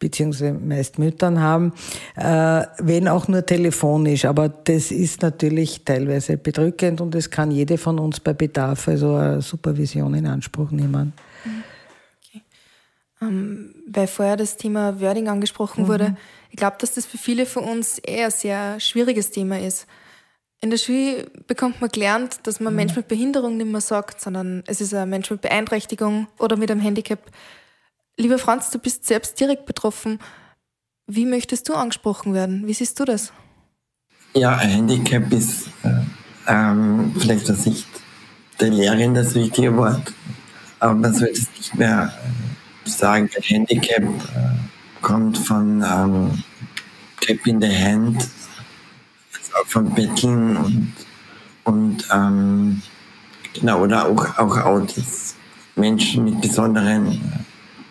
[0.00, 1.72] beziehungsweise meist Müttern haben,
[2.16, 4.24] äh, wenn auch nur telefonisch.
[4.24, 9.14] Aber das ist natürlich teilweise bedrückend und es kann jede von uns bei Bedarf also
[9.14, 11.12] eine Supervision in Anspruch nehmen.
[13.22, 15.88] Ähm, weil vorher das Thema Wording angesprochen mhm.
[15.88, 16.16] wurde,
[16.50, 19.86] ich glaube, dass das für viele von uns eher ein sehr schwieriges Thema ist.
[20.62, 22.76] In der Schule bekommt man gelernt, dass man mhm.
[22.76, 26.70] Mensch mit Behinderung nicht mehr sagt, sondern es ist ein Mensch mit Beeinträchtigung oder mit
[26.70, 27.20] einem Handicap.
[28.16, 30.18] Lieber Franz, du bist selbst direkt betroffen.
[31.06, 32.66] Wie möchtest du angesprochen werden?
[32.66, 33.32] Wie siehst du das?
[34.34, 36.02] Ja, ein Handicap ist äh,
[36.46, 37.88] ähm, vielleicht aus Sicht
[38.60, 40.12] der Lehrerin das wichtige Wort,
[40.78, 42.59] aber man sollte es nicht mehr äh,
[42.98, 43.30] sagen.
[43.36, 46.42] Ein Handicap äh, kommt von ähm,
[47.20, 48.28] Cap in the Hand,
[49.66, 50.92] von Betteln und,
[51.64, 52.82] und ähm,
[53.54, 55.34] genau, oder auch, auch Autis,
[55.76, 57.20] Menschen mit besonderen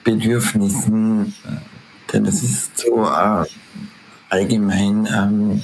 [0.04, 1.34] Bedürfnissen,
[2.12, 3.46] denn es ist so äh,
[4.30, 5.62] allgemein, ähm,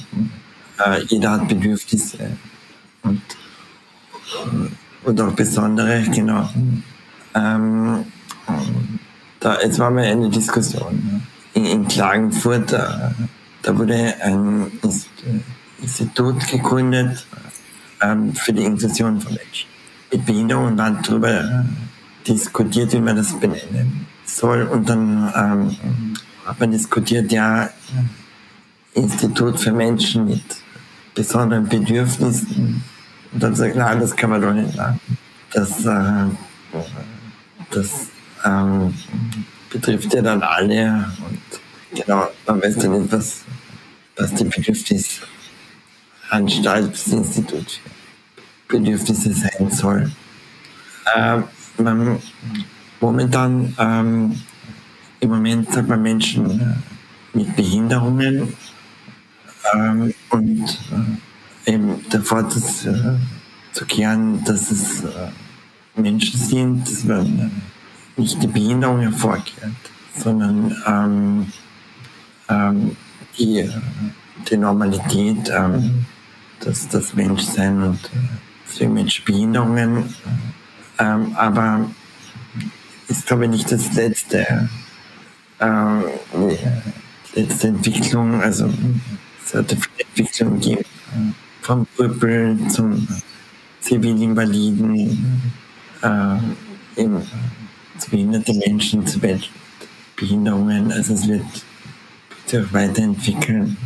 [0.84, 2.36] äh, jeder hat Bedürfnisse
[3.02, 3.22] und,
[5.04, 6.48] und auch besondere, genau.
[7.34, 8.04] Ähm,
[9.46, 11.22] da, jetzt war mal eine Diskussion
[11.54, 12.78] in, in Klagenfurt, äh,
[13.62, 14.72] da wurde ein
[15.80, 17.24] Institut gegründet
[18.02, 19.68] ähm, für die Inklusion von Menschen
[20.12, 21.64] mit Behinderung und dann darüber
[22.26, 24.64] diskutiert, wie man das benennen soll.
[24.64, 27.70] Und dann ähm, hat man diskutiert, ja,
[28.94, 30.44] Institut für Menschen mit
[31.14, 32.82] besonderen Bedürfnissen.
[33.32, 34.98] Und dann sagt, nein, das kann man doch nicht machen.
[35.52, 36.24] Das, äh,
[37.70, 38.08] das
[38.46, 38.94] ähm,
[39.70, 41.12] betrifft ja dann alle.
[41.28, 41.40] Und
[41.94, 43.42] genau, man weiß dann nicht, was,
[44.16, 47.80] was die Bedürfnisanstalt, das Institut
[48.68, 50.12] für Bedürfnisse sein soll.
[51.14, 51.40] Äh,
[51.78, 52.20] man,
[53.00, 54.40] momentan ähm,
[55.20, 56.82] im Moment sagt man Menschen
[57.32, 58.54] mit Behinderungen
[59.74, 60.78] ähm, und
[61.66, 63.16] äh, eben davor zu, äh,
[63.72, 65.30] zu kehren, dass es äh,
[65.96, 67.50] Menschen sind, dass man
[68.16, 69.72] nicht die Behinderung hervorkehrt,
[70.16, 71.52] sondern ähm,
[72.48, 72.96] ähm,
[73.38, 73.70] die,
[74.50, 76.06] die Normalität, ähm,
[76.60, 78.10] dass das Menschsein und
[78.66, 80.14] deswegen Menschbehinderungen,
[80.98, 81.90] ähm, aber
[83.08, 84.68] ist, glaube ich, nicht das letzte,
[85.58, 86.00] äh,
[87.34, 88.40] letzte Entwicklung.
[88.40, 88.72] Also
[89.44, 90.84] es hat eine Entwicklung gegeben.
[91.62, 93.06] Vom Krüppel zum
[93.80, 95.52] Zivilinvaliden,
[96.02, 97.22] äh, eben
[98.10, 99.20] behinderte Menschen, zu
[100.16, 100.92] Behinderungen.
[100.92, 101.44] Also es wird
[102.46, 103.76] sich weiterentwickeln.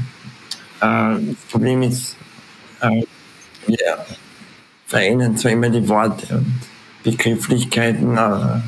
[0.80, 2.16] Äh, das Problem ist,
[2.80, 3.02] äh,
[3.66, 4.06] wir
[4.86, 6.60] verändern zwar immer die Worte und
[7.02, 8.62] Begrifflichkeiten, aber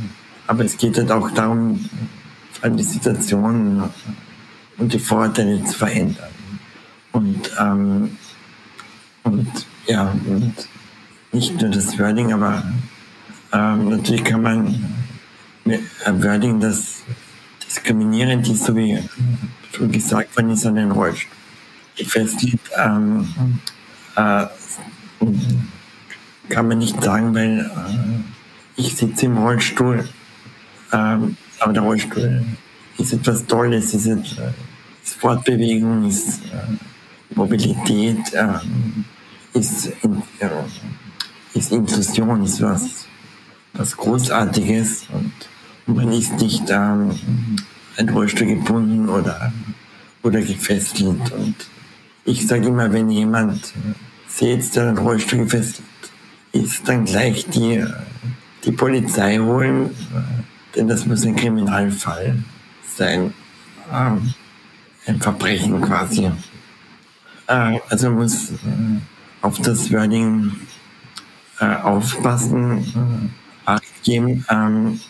[0.46, 1.88] aber es geht halt auch darum,
[2.64, 3.82] die Situation
[4.78, 6.30] und die Vorurteile zu verändern.
[7.12, 8.16] Und, ähm,
[9.22, 9.48] und
[9.86, 10.54] ja, und
[11.32, 12.62] nicht nur das Wording, aber
[13.52, 15.01] ähm, natürlich kann man
[15.64, 17.02] Wording, das
[17.64, 18.98] diskriminierend ist, so wie
[19.72, 21.30] schon gesagt worden ist, an den Rollstuhl
[22.06, 23.28] festlegt, ähm,
[24.16, 24.46] äh,
[26.48, 30.08] kann man nicht sagen, weil äh, ich sitze im Rollstuhl.
[30.92, 32.44] Ähm, aber der Rollstuhl
[32.98, 38.58] ist etwas Tolles, ist, ist Fortbewegung, ist äh, Mobilität, äh,
[39.54, 39.92] ist,
[41.54, 43.06] ist Inklusion, ist was,
[43.74, 45.32] was Großartiges und
[45.86, 47.10] man ist nicht ähm,
[47.96, 49.52] ein Rollstuhl gebunden oder,
[50.22, 51.32] oder gefesselt.
[51.32, 51.54] Und
[52.24, 53.72] ich sage immer, wenn jemand
[54.28, 55.82] sieht, der einen Rollstuhl gefesselt
[56.52, 57.84] ist, dann gleich die,
[58.64, 59.90] die Polizei holen,
[60.76, 62.36] denn das muss ein Kriminalfall
[62.96, 63.34] sein.
[63.92, 64.34] Ähm,
[65.06, 66.30] ein Verbrechen quasi.
[67.46, 68.54] Äh, also muss äh,
[69.40, 70.52] auf das Wording
[71.58, 74.44] äh, aufpassen, äh, Acht geben.
[74.50, 75.00] Ähm,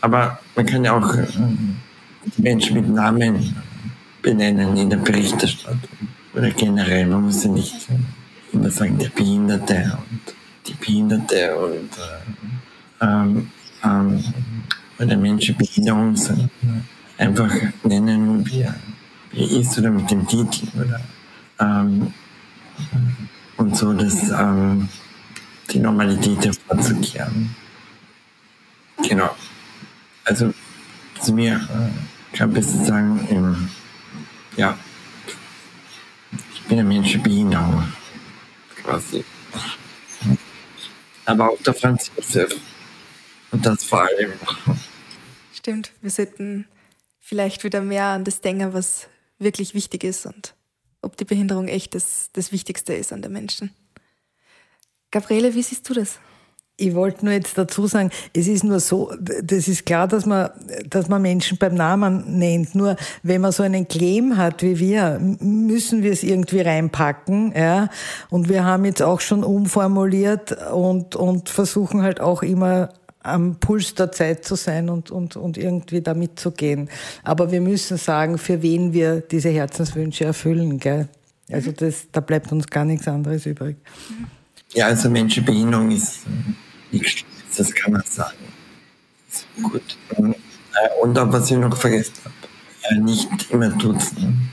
[0.00, 1.26] aber man kann ja auch äh,
[2.36, 3.56] Menschen mit Namen
[4.22, 7.06] benennen in der Berichterstattung oder generell.
[7.06, 7.88] Man muss ja nicht
[8.52, 10.34] immer sagen, der Behinderte und
[10.66, 13.50] die Behinderte und äh, ähm,
[13.84, 14.24] ähm,
[14.98, 16.50] oder Menschen mit Behinderung, sondern
[17.16, 18.74] einfach nennen, wie er,
[19.32, 21.00] wie ist oder mit dem Titel oder
[21.60, 22.12] ähm,
[23.56, 24.88] und so das, ähm,
[25.70, 27.54] die Normalität hervorzukehren.
[29.02, 29.30] Genau.
[30.28, 30.52] Also
[31.22, 33.70] zu mir äh, kann ich sagen, ähm,
[34.58, 34.78] ja,
[36.52, 37.90] ich bin ein Mensch mit Behinderung,
[38.82, 39.24] quasi.
[41.24, 42.54] Aber auch der Franz Josef.
[43.50, 44.32] Und das vor allem.
[45.54, 46.66] Stimmt, wir sollten
[47.18, 50.54] vielleicht wieder mehr an das denken, was wirklich wichtig ist und
[51.00, 53.70] ob die Behinderung echt das, das Wichtigste ist an den Menschen.
[55.10, 56.18] Gabriele, wie siehst du das?
[56.80, 60.50] Ich wollte nur jetzt dazu sagen, es ist nur so, das ist klar, dass man,
[60.88, 62.76] dass man Menschen beim Namen nennt.
[62.76, 67.88] Nur wenn man so einen Claim hat wie wir, müssen wir es irgendwie reinpacken, ja.
[68.30, 72.90] Und wir haben jetzt auch schon umformuliert und, und versuchen halt auch immer
[73.24, 76.88] am Puls der Zeit zu sein und, und, und irgendwie da mitzugehen.
[77.24, 81.08] Aber wir müssen sagen, für wen wir diese Herzenswünsche erfüllen, gell?
[81.50, 83.78] Also das, da bleibt uns gar nichts anderes übrig.
[84.74, 86.20] Ja, also Menschenbehinderung ist
[87.56, 88.36] das kann man sagen.
[89.62, 89.96] Gut.
[90.16, 92.34] Und, äh, und auch, was ich noch vergessen habe,
[92.90, 94.50] äh, nicht immer duzen.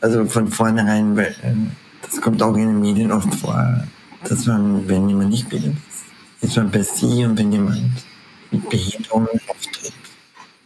[0.00, 1.54] Also von vornherein, weil äh,
[2.02, 3.86] das kommt auch in den Medien oft vor,
[4.24, 7.90] dass man, wenn jemand nicht behindert ist, ist man bei sie und wenn jemand
[8.50, 9.92] mit Behinderung auftritt,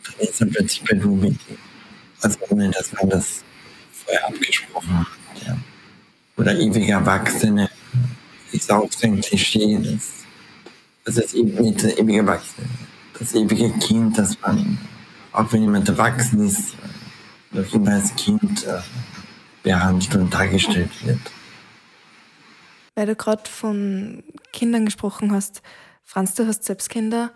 [0.05, 1.59] dann ist er plötzlich bei du mit ihm.
[2.23, 3.43] Also ohne, dass man das
[3.93, 5.07] vorher abgesprochen hat.
[5.47, 5.57] Ja.
[6.37, 7.71] Oder ewige Erwachsene
[8.53, 10.20] ist auch so ein Klischee, das
[11.05, 12.69] das ist eben nicht der ewige Erwachsene.
[13.19, 14.79] Das ewige Kind, das man,
[15.33, 16.75] auch wenn jemand erwachsen ist,
[17.51, 18.81] noch immer als Kind äh,
[19.63, 21.21] behandelt und dargestellt wird.
[22.95, 25.63] Weil du gerade von Kindern gesprochen hast,
[26.05, 27.33] Franz, du hast selbst Kinder.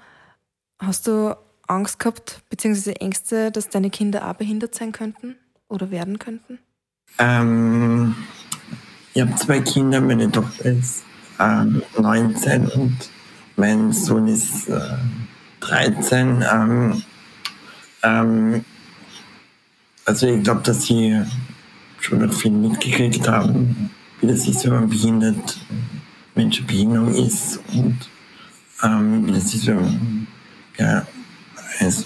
[0.79, 5.37] Hast du Angst gehabt, beziehungsweise Ängste, dass deine Kinder auch behindert sein könnten
[5.68, 6.59] oder werden könnten?
[7.18, 8.16] Ähm,
[9.14, 11.05] ich habe zwei Kinder, meine Tochter ist
[11.38, 12.96] ähm, 19 und
[13.57, 14.81] mein Sohn ist äh,
[15.61, 16.45] 13.
[16.51, 17.03] Ähm,
[18.03, 18.64] ähm,
[20.05, 21.21] also ich glaube, dass sie
[22.01, 23.90] schon viel mitgekriegt haben,
[24.21, 25.59] wie das man behindert,
[26.35, 27.99] Menschenbehinderung ist und
[28.83, 30.27] ähm, wie das man
[30.77, 31.07] ja,
[31.79, 32.05] also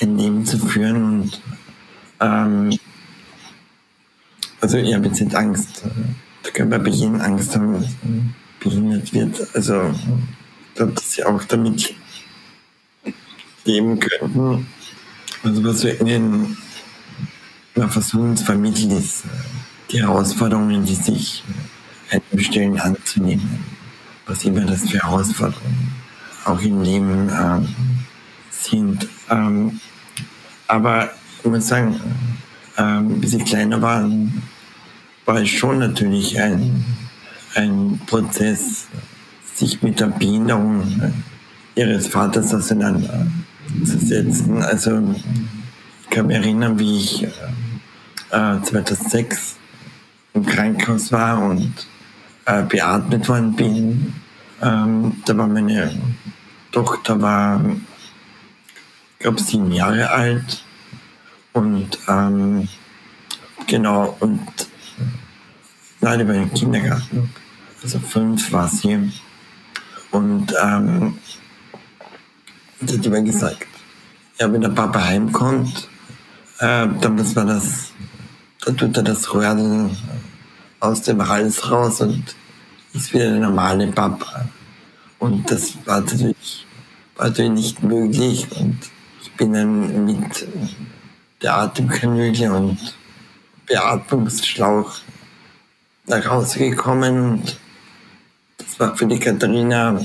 [0.00, 1.40] ein Leben zu führen und
[2.20, 2.78] ähm,
[4.60, 5.82] also ich habe jetzt nicht Angst.
[6.58, 7.82] Man bei jedem Angst haben,
[8.60, 9.54] behindert wird.
[9.54, 9.94] Also
[10.74, 11.94] dass sie auch damit
[13.64, 14.66] leben könnten.
[15.42, 16.56] Also was wir ihnen
[17.74, 19.24] versuchen zu vermitteln, ist
[19.90, 21.42] die Herausforderungen, die sich
[22.10, 23.64] einem stellen, anzunehmen.
[24.26, 25.92] Was immer das für Herausforderungen
[26.44, 27.68] auch im Leben ähm,
[28.50, 29.08] sind.
[29.28, 29.80] Ähm,
[30.66, 31.10] aber
[31.42, 32.00] ich muss sagen,
[32.76, 34.08] ähm, bis ich kleiner war,
[35.24, 36.84] war es schon natürlich ein,
[37.54, 38.86] ein Prozess,
[39.60, 41.12] sich mit der Behinderung
[41.74, 44.62] ihres Vaters auseinanderzusetzen.
[44.62, 45.14] Also
[46.02, 47.28] ich kann mich erinnern, wie ich äh,
[48.62, 49.56] 2006
[50.32, 51.74] im Krankenhaus war und
[52.46, 54.14] äh, beatmet worden bin.
[54.62, 55.94] Ähm, da war meine
[56.72, 57.62] Tochter, war,
[59.18, 60.64] glaube, sieben Jahre alt.
[61.52, 62.66] Und ähm,
[63.66, 64.40] genau, und
[66.00, 67.28] nein, war im Kindergarten.
[67.82, 69.10] Also fünf war sie.
[70.10, 71.18] Und ähm,
[72.80, 73.66] das hat immer gesagt,
[74.38, 75.88] ja, wenn der Papa heimkommt,
[76.58, 77.92] äh, dann muss man das,
[78.64, 79.96] dann tut er das Röhren
[80.80, 82.34] aus dem Hals raus und
[82.92, 84.46] ist wieder der normale Papa.
[85.18, 86.66] Und das war natürlich,
[87.16, 88.46] war natürlich nicht möglich.
[88.58, 88.78] Und
[89.22, 90.48] ich bin dann mit
[91.42, 92.78] der Atemkanüle und
[93.66, 94.92] Beatmungsschlauch
[96.06, 97.32] nach Hause gekommen.
[97.32, 97.58] Und
[98.70, 100.00] das war für die Katharina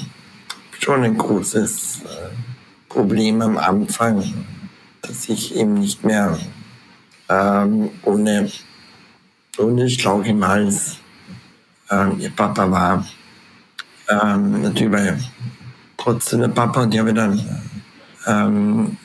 [0.80, 4.24] schon ein großes äh, Problem am Anfang,
[5.04, 6.38] dass ich eben nicht mehr
[7.30, 8.50] ähm, ohne,
[9.60, 10.98] ohne Schlauch im Hals
[11.92, 13.06] ähm, ihr Papa war.
[14.10, 15.18] Ähm, natürlich war
[15.98, 17.40] trotzdem der Papa und ich habe dann
[18.26, 18.98] ähm,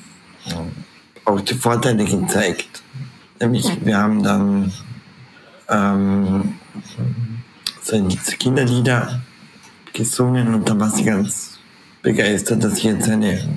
[1.27, 2.83] auch die Vorteile gezeigt.
[3.39, 4.73] Nämlich, wir haben dann
[5.69, 6.55] ähm,
[7.83, 8.09] so
[8.39, 9.21] Kinderlieder
[9.93, 11.59] gesungen und da war sie ganz
[12.03, 13.49] begeistert, dass ich jetzt eine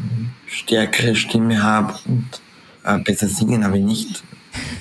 [0.47, 2.27] stärkere Stimme habe und
[2.83, 4.23] äh, besser singen habe ich nicht.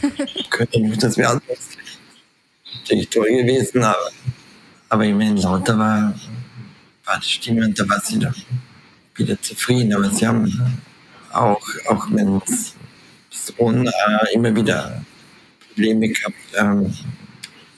[0.50, 1.68] Könnte nicht, das wäre anders.
[2.80, 4.10] Natürlich toll gewesen, aber,
[4.88, 6.14] aber ich meine, lauter war,
[7.04, 8.34] war die Stimme und da war sie dann
[9.14, 9.94] wieder zufrieden.
[9.94, 10.80] Aber sie haben
[11.32, 12.74] auch, auch wenn es
[13.30, 15.02] Sohn äh, immer wieder
[15.68, 16.92] Probleme gehabt, ähm,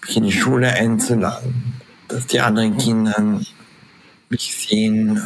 [0.06, 3.40] mich in die Schule einzuladen, dass die anderen Kinder
[4.28, 5.22] mich sehen.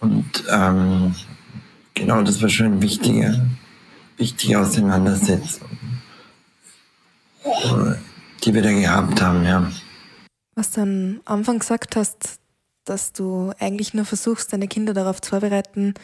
[0.00, 1.14] Und ähm,
[1.94, 3.46] genau, das war schon wichtige,
[4.16, 5.68] wichtige Auseinandersetzung,
[8.44, 9.70] die wir da gehabt haben, ja.
[10.54, 12.40] Was du am Anfang gesagt hast,
[12.84, 15.94] dass du eigentlich nur versuchst, deine Kinder darauf zu vorbereiten,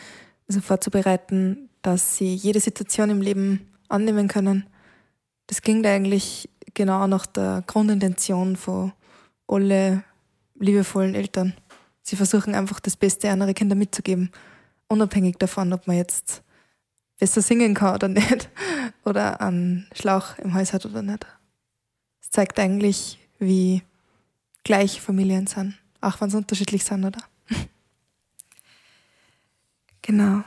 [0.49, 4.67] also vorzubereiten, dass sie jede Situation im Leben annehmen können.
[5.47, 8.93] Das klingt eigentlich genau nach der Grundintention von
[9.47, 10.05] alle
[10.59, 11.55] liebevollen Eltern.
[12.03, 14.31] Sie versuchen einfach das Beste an ihre Kinder mitzugeben,
[14.89, 16.43] unabhängig davon, ob man jetzt
[17.19, 18.51] besser singen kann oder nicht
[19.05, 21.27] oder einen Schlauch im Hals hat oder nicht.
[22.21, 23.83] Es zeigt eigentlich, wie
[24.65, 27.21] gleich Familien sind, auch wenn sie unterschiedlich sind, oder?
[30.03, 30.43] genau.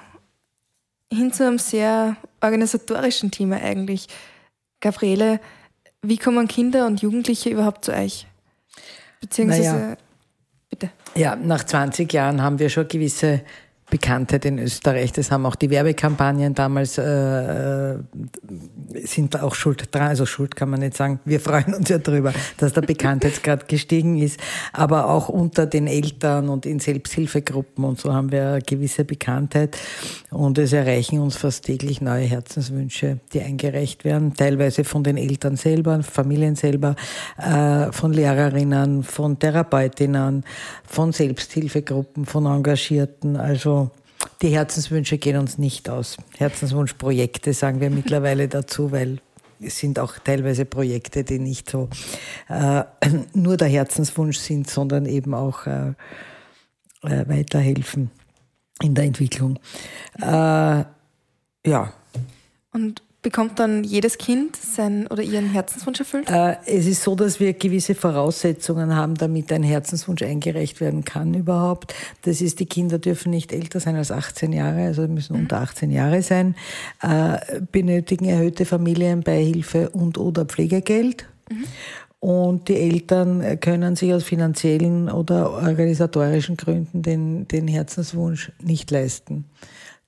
[1.11, 4.07] Hin zu einem sehr organisatorischen Thema eigentlich.
[4.81, 5.39] Gabriele,
[6.01, 8.27] wie kommen Kinder und Jugendliche überhaupt zu euch?
[9.21, 9.97] Beziehungsweise, naja.
[10.69, 10.89] bitte.
[11.15, 13.41] Ja, nach 20 Jahren haben wir schon gewisse
[13.89, 15.13] Bekanntheit in Österreich.
[15.13, 17.99] Das haben auch die Werbekampagnen damals, äh, äh,
[19.05, 20.09] sind auch schuld dran.
[20.09, 21.21] Also schuld kann man nicht sagen.
[21.23, 24.41] Wir freuen uns ja darüber, dass der Bekanntheitsgrad gestiegen ist.
[24.73, 29.77] Aber auch unter den Eltern und in Selbsthilfegruppen und so haben wir eine gewisse Bekanntheit.
[30.31, 34.33] Und es erreichen uns fast täglich neue Herzenswünsche, die eingereicht werden.
[34.33, 36.97] Teilweise von den Eltern selber, Familien selber,
[37.37, 40.43] äh, von Lehrerinnen, von Therapeutinnen,
[40.83, 43.37] von Selbsthilfegruppen, von Engagierten.
[43.37, 43.76] Also
[44.41, 46.17] die Herzenswünsche gehen uns nicht aus.
[46.37, 49.19] Herzenswunschprojekte sagen wir mittlerweile dazu, weil
[49.59, 51.89] es sind auch teilweise Projekte, die nicht so
[52.49, 52.83] äh,
[53.33, 55.93] nur der Herzenswunsch sind, sondern eben auch äh,
[57.03, 58.11] äh, weiterhelfen
[58.81, 59.59] in der Entwicklung.
[60.19, 60.83] Äh,
[61.65, 61.93] ja.
[62.71, 66.29] Und Bekommt dann jedes Kind sein oder ihren Herzenswunsch erfüllt?
[66.29, 71.33] Äh, es ist so, dass wir gewisse Voraussetzungen haben, damit ein Herzenswunsch eingereicht werden kann
[71.33, 71.95] überhaupt.
[72.21, 75.41] Das ist, die Kinder dürfen nicht älter sein als 18 Jahre, also müssen mhm.
[75.41, 76.55] unter 18 Jahre sein,
[77.01, 81.25] äh, benötigen erhöhte Familienbeihilfe und oder Pflegegeld.
[81.49, 81.63] Mhm.
[82.19, 89.45] Und die Eltern können sich aus finanziellen oder organisatorischen Gründen den, den Herzenswunsch nicht leisten.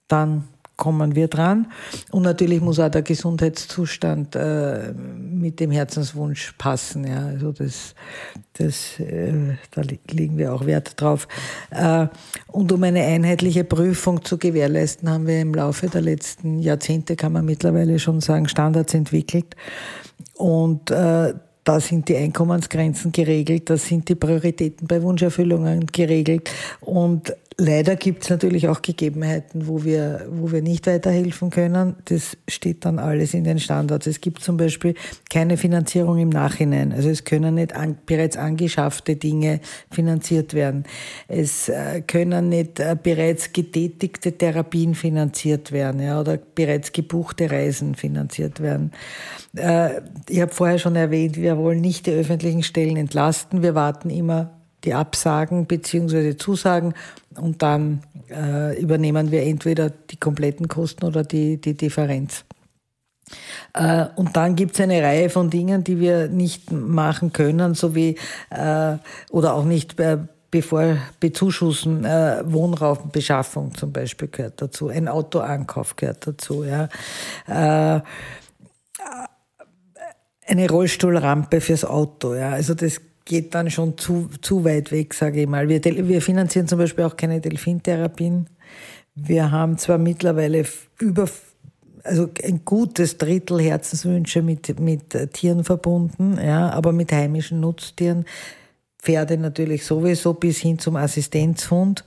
[0.07, 0.45] Dann
[0.79, 1.67] kommen wir dran.
[2.09, 7.05] Und natürlich muss auch der Gesundheitszustand äh, mit dem Herzenswunsch passen.
[7.05, 7.27] Ja.
[7.27, 7.93] Also das,
[8.53, 11.27] das, äh, da legen wir auch Wert drauf.
[11.69, 12.07] Äh,
[12.47, 17.33] und um eine einheitliche Prüfung zu gewährleisten, haben wir im Laufe der letzten Jahrzehnte, kann
[17.33, 19.55] man mittlerweile schon sagen, Standards entwickelt.
[20.33, 21.33] Und äh,
[21.65, 26.49] da sind die Einkommensgrenzen geregelt, da sind die Prioritäten bei Wunscherfüllungen geregelt
[26.79, 31.97] und Leider gibt es natürlich auch Gegebenheiten, wo wir, wo wir nicht weiterhelfen können.
[32.05, 34.07] Das steht dann alles in den Standards.
[34.07, 34.93] Es gibt zum Beispiel
[35.29, 36.93] keine Finanzierung im Nachhinein.
[36.93, 39.59] Also es können nicht an, bereits angeschaffte Dinge
[39.91, 40.85] finanziert werden.
[41.27, 47.95] Es äh, können nicht äh, bereits getätigte Therapien finanziert werden ja, oder bereits gebuchte Reisen
[47.95, 48.91] finanziert werden.
[49.57, 49.99] Äh,
[50.29, 53.61] ich habe vorher schon erwähnt, wir wollen nicht die öffentlichen Stellen entlasten.
[53.61, 56.37] Wir warten immer die Absagen bzw.
[56.37, 56.93] Zusagen
[57.35, 62.45] und dann äh, übernehmen wir entweder die kompletten Kosten oder die, die Differenz.
[63.73, 68.17] Äh, und dann gibt es eine Reihe von Dingen, die wir nicht machen können, sowie
[68.49, 68.97] äh,
[69.29, 70.17] oder auch nicht äh,
[70.51, 76.89] bevor bezuschussen, äh, Wohnraumbeschaffung zum Beispiel gehört dazu, ein Autoankauf gehört dazu, ja.
[77.47, 78.01] Äh,
[80.47, 82.49] eine Rollstuhlrampe fürs Auto, ja.
[82.49, 82.99] Also das
[83.29, 85.69] geht dann schon zu, zu weit weg, sage ich mal.
[85.69, 88.47] Wir, wir finanzieren zum Beispiel auch keine Delfintherapien.
[89.15, 90.65] Wir haben zwar mittlerweile
[90.99, 91.29] über,
[92.03, 98.25] also ein gutes Drittel Herzenswünsche mit, mit Tieren verbunden, ja, aber mit heimischen Nutztieren.
[98.97, 102.03] Pferde natürlich sowieso bis hin zum Assistenzhund,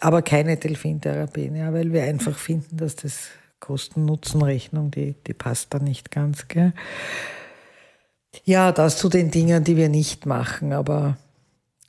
[0.00, 5.80] aber keine Delfintherapien, ja, weil wir einfach finden, dass das Kosten-Nutzen-Rechnung, die, die passt da
[5.80, 6.46] nicht ganz.
[6.46, 6.72] Gell?
[8.44, 11.16] Ja, das zu den Dingen, die wir nicht machen, aber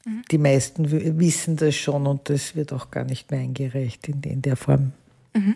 [0.06, 0.24] mhm.
[0.32, 4.42] die meisten wissen das schon und das wird auch gar nicht mehr eingereicht in, in
[4.42, 4.94] der Form.
[5.34, 5.56] Mhm.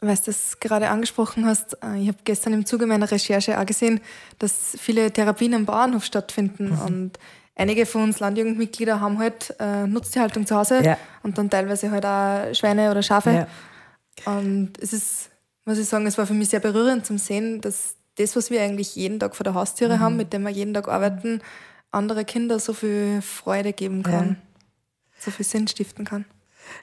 [0.00, 3.66] Weil du das gerade angesprochen hast, äh, ich habe gestern im Zuge meiner Recherche auch
[3.66, 4.00] gesehen,
[4.38, 6.80] dass viele Therapien am Bauernhof stattfinden mhm.
[6.80, 7.18] und
[7.54, 10.96] einige von uns Landjugendmitglieder haben halt äh, Nutztierhaltung zu Hause ja.
[11.22, 13.46] und dann teilweise halt auch Schweine oder Schafe.
[14.24, 14.32] Ja.
[14.32, 15.30] Und es ist,
[15.66, 18.62] muss ich sagen, es war für mich sehr berührend zum Sehen, dass das, was wir
[18.62, 20.00] eigentlich jeden Tag vor der Haustüre mhm.
[20.00, 21.40] haben, mit dem wir jeden Tag arbeiten,
[21.90, 24.36] andere Kinder so viel Freude geben kann, ja.
[25.18, 26.24] so viel Sinn stiften kann.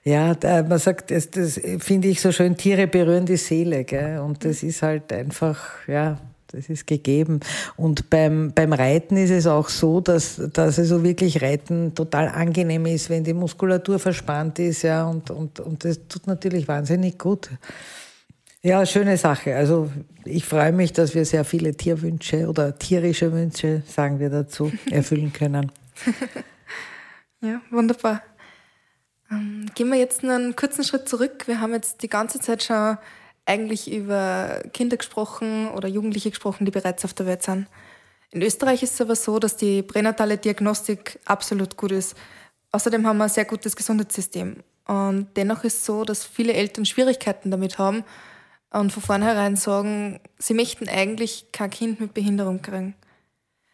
[0.03, 4.19] Ja, da, man sagt, das, das finde ich so schön, Tiere berühren die Seele, gell?
[4.19, 6.17] und das ist halt einfach, ja,
[6.47, 7.39] das ist gegeben.
[7.75, 12.85] Und beim, beim Reiten ist es auch so, dass, dass also wirklich Reiten total angenehm
[12.85, 17.49] ist, wenn die Muskulatur verspannt ist, ja, und, und, und das tut natürlich wahnsinnig gut.
[18.63, 19.55] Ja, schöne Sache.
[19.55, 19.91] Also
[20.25, 25.31] ich freue mich, dass wir sehr viele Tierwünsche oder tierische Wünsche, sagen wir dazu, erfüllen
[25.31, 25.71] können.
[27.41, 28.21] ja, wunderbar.
[29.31, 31.47] Ähm, gehen wir jetzt einen kurzen Schritt zurück.
[31.47, 32.97] Wir haben jetzt die ganze Zeit schon
[33.45, 37.67] eigentlich über Kinder gesprochen oder Jugendliche gesprochen, die bereits auf der Welt sind.
[38.31, 42.15] In Österreich ist es aber so, dass die pränatale Diagnostik absolut gut ist.
[42.71, 44.57] Außerdem haben wir ein sehr gutes Gesundheitssystem.
[44.85, 48.03] Und dennoch ist es so, dass viele Eltern Schwierigkeiten damit haben,
[48.72, 52.95] und von vornherein sagen, sie möchten eigentlich kein Kind mit Behinderung kriegen.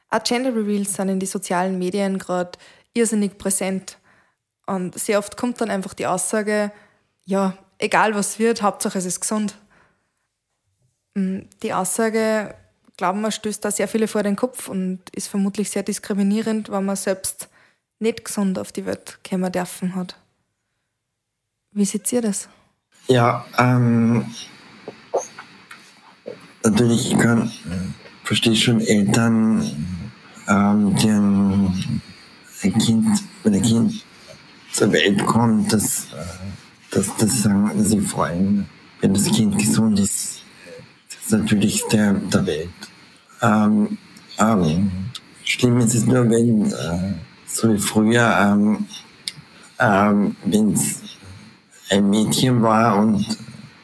[0.10, 2.52] Auch Gender Reveals sind in den sozialen Medien gerade
[2.94, 3.98] irrsinnig präsent.
[4.68, 6.72] Und sehr oft kommt dann einfach die Aussage,
[7.26, 9.58] ja, egal was wird, Hauptsache es ist gesund.
[11.16, 12.56] Mm, die Aussage,
[12.96, 16.82] glauben wir, stößt da sehr viele vor den Kopf und ist vermutlich sehr diskriminierend, weil
[16.82, 17.50] man selbst
[18.00, 20.16] nicht gesund auf die Welt kommen dürfen hat.
[21.72, 22.48] Wie seht ihr das?
[23.08, 24.26] Ja, ähm,
[26.64, 27.52] natürlich, ich kann,
[28.24, 29.64] verstehe schon Eltern,
[30.48, 31.10] ähm, die
[32.68, 34.04] ein, Kind, wenn ein Kind
[34.72, 36.08] zur Welt kommt, dass,
[36.92, 38.68] dass, dass sagen, sie freuen,
[39.02, 40.44] wenn das Kind gesund ist.
[41.10, 42.70] Das ist natürlich der, der Welt.
[43.42, 43.98] Ähm,
[44.40, 44.92] ähm,
[45.44, 47.14] schlimm ist es nur, wenn, äh,
[47.46, 48.88] so wie früher, ähm,
[49.80, 51.02] ähm, wenn es
[51.90, 53.26] ein Mädchen war und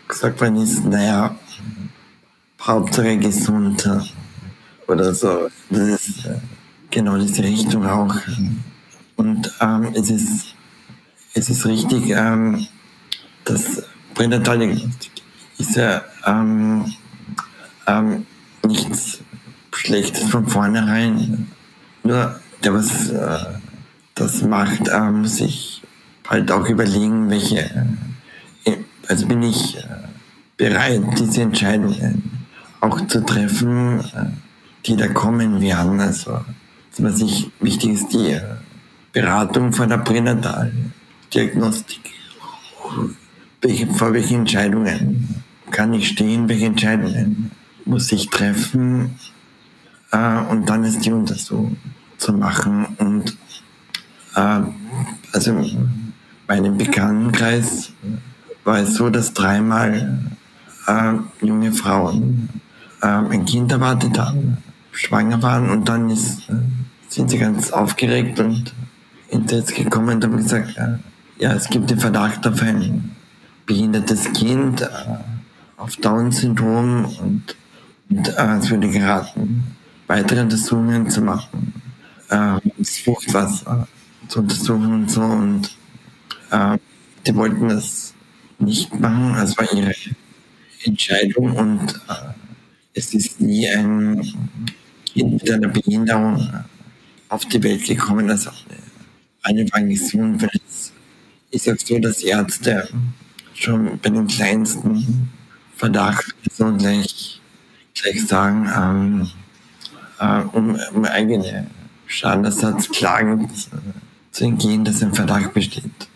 [0.08, 1.36] gesagt worden ist, naja,
[2.62, 3.90] Hauptsache gesund
[4.88, 5.50] oder so.
[5.70, 6.36] Das ist äh,
[6.92, 8.16] genau diese Richtung auch.
[9.16, 10.56] Und ähm, es, ist,
[11.34, 12.68] es ist richtig, ähm,
[13.46, 13.84] dass
[14.14, 15.12] Pränataldiagnostik
[15.58, 16.94] ist ja ähm,
[17.88, 18.26] ähm,
[18.66, 19.20] nichts
[19.74, 21.48] Schlechtes von vornherein.
[22.04, 23.60] Nur der, was äh,
[24.16, 25.82] das macht, äh, muss sich
[26.28, 27.60] halt auch überlegen, welche,
[28.66, 29.84] äh, also bin ich äh,
[30.58, 32.39] bereit, diese Entscheidungen
[32.82, 34.26] auch zu treffen, äh,
[34.86, 36.00] die da kommen werden.
[36.00, 36.40] Also,
[36.98, 38.42] was ich wichtig ist, die äh,
[39.14, 42.00] Beratung von der Pränataldiagnostik.
[43.62, 47.52] Welche, vor welchen Entscheidungen kann ich stehen, welche Entscheidungen
[47.86, 49.16] muss ich treffen
[50.12, 51.78] äh, und dann ist die Untersuchung
[52.18, 52.86] zu machen.
[52.98, 53.38] Und
[55.34, 55.66] also
[56.48, 57.92] meinem Bekanntenkreis
[58.64, 60.20] war es so, dass dreimal
[61.42, 62.48] junge Frauen
[63.02, 64.58] ähm, ein Kind erwartet haben,
[64.92, 66.54] schwanger waren und dann ist, äh,
[67.08, 68.74] sind sie ganz aufgeregt und
[69.30, 70.98] ins Netz gekommen und haben gesagt, äh,
[71.40, 73.16] ja, es gibt den Verdacht auf ein
[73.66, 74.88] behindertes Kind, äh,
[75.78, 77.56] auf Down-Syndrom und,
[78.10, 79.64] und äh, es würde geraten,
[80.08, 81.82] weitere Untersuchungen zu machen,
[82.30, 83.88] äh, das Fruchtwasser
[84.28, 85.78] zu untersuchen und so und
[86.52, 86.78] äh,
[87.26, 88.14] die wollten das
[88.60, 89.94] nicht machen, das war ihre
[90.84, 92.49] Entscheidung und äh,
[93.00, 94.22] es ist nie ein
[95.06, 96.50] Kind mit einer Behinderung
[97.30, 98.52] auf die Welt gekommen, also
[99.42, 100.92] eine gesund, weil es
[101.52, 102.90] ist auch so, dass Ärzte
[103.54, 105.32] schon bei den kleinsten
[105.76, 107.42] Verdacht so gleich,
[107.96, 109.30] gleich sagen, ähm,
[110.20, 111.68] äh, um, um eigene
[112.06, 113.50] Schadenersatzklagen
[114.32, 116.10] zu entgehen, dass ein Verdacht besteht.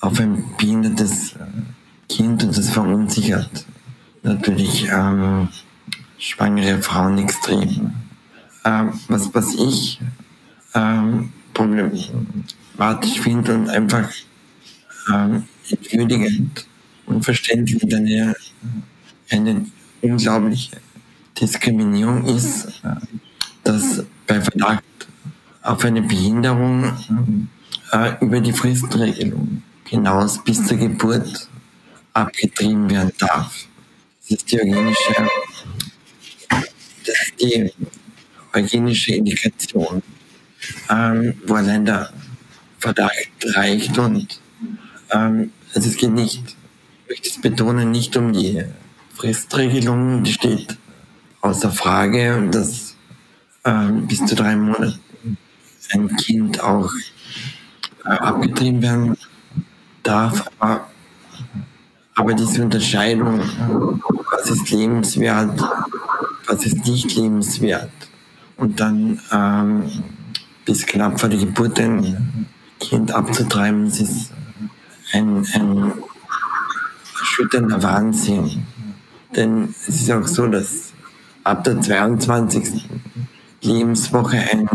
[0.00, 1.34] Auf ein behindertes
[2.08, 3.66] Kind und das verunsichert
[4.22, 5.48] natürlich ähm,
[6.20, 7.92] schwangere Frauen extrem.
[8.64, 10.00] Ähm, was, was ich
[10.74, 14.08] ähm, problematisch finde und einfach
[15.12, 16.66] ähm, entwürdigend
[17.06, 18.34] und verständlich eine,
[19.30, 19.66] eine
[20.02, 20.76] unglaubliche
[21.40, 22.96] Diskriminierung ist, äh,
[23.64, 24.84] dass bei Verdacht
[25.62, 26.96] auf eine Behinderung
[27.92, 31.48] äh, über die Fristregelung hinaus bis zur Geburt
[32.12, 33.66] abgetrieben werden darf.
[34.22, 35.28] Das ist die eugenische,
[37.10, 37.72] das ist die
[38.52, 40.02] eugenische Indikation,
[40.88, 42.10] ähm, wo allein der
[42.78, 44.40] Verdacht reicht und
[45.10, 46.42] ähm, also es geht nicht,
[47.04, 48.64] ich möchte es betonen, nicht um die
[49.14, 50.76] Fristregelung, die steht
[51.40, 52.96] außer Frage, dass
[53.64, 54.98] ähm, bis zu drei Monaten
[55.92, 56.90] ein Kind auch
[58.04, 59.16] äh, abgetrieben werden
[60.02, 60.44] darf.
[60.58, 60.88] Aber,
[62.14, 63.40] aber diese Unterscheidung,
[64.32, 65.60] was ist lebenswert,
[66.50, 67.90] was ist nicht lebenswert,
[68.56, 69.90] und dann ähm,
[70.66, 72.48] bis knapp vor der Geburt ein
[72.78, 74.32] Kind abzutreiben, das ist
[75.12, 75.92] ein, ein
[77.18, 78.64] erschütternder Wahnsinn.
[79.34, 80.92] Denn es ist auch so, dass
[81.44, 82.84] ab der 22.
[83.62, 84.68] Lebenswoche ein,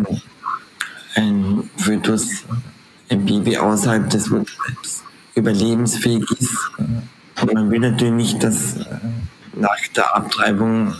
[1.15, 2.43] ein Fötus,
[3.09, 5.03] ein Baby außerhalb des Mutterleibs
[5.35, 6.57] überlebensfähig ist.
[6.77, 8.77] Und man will natürlich nicht, dass
[9.53, 10.95] nach der Abtreibung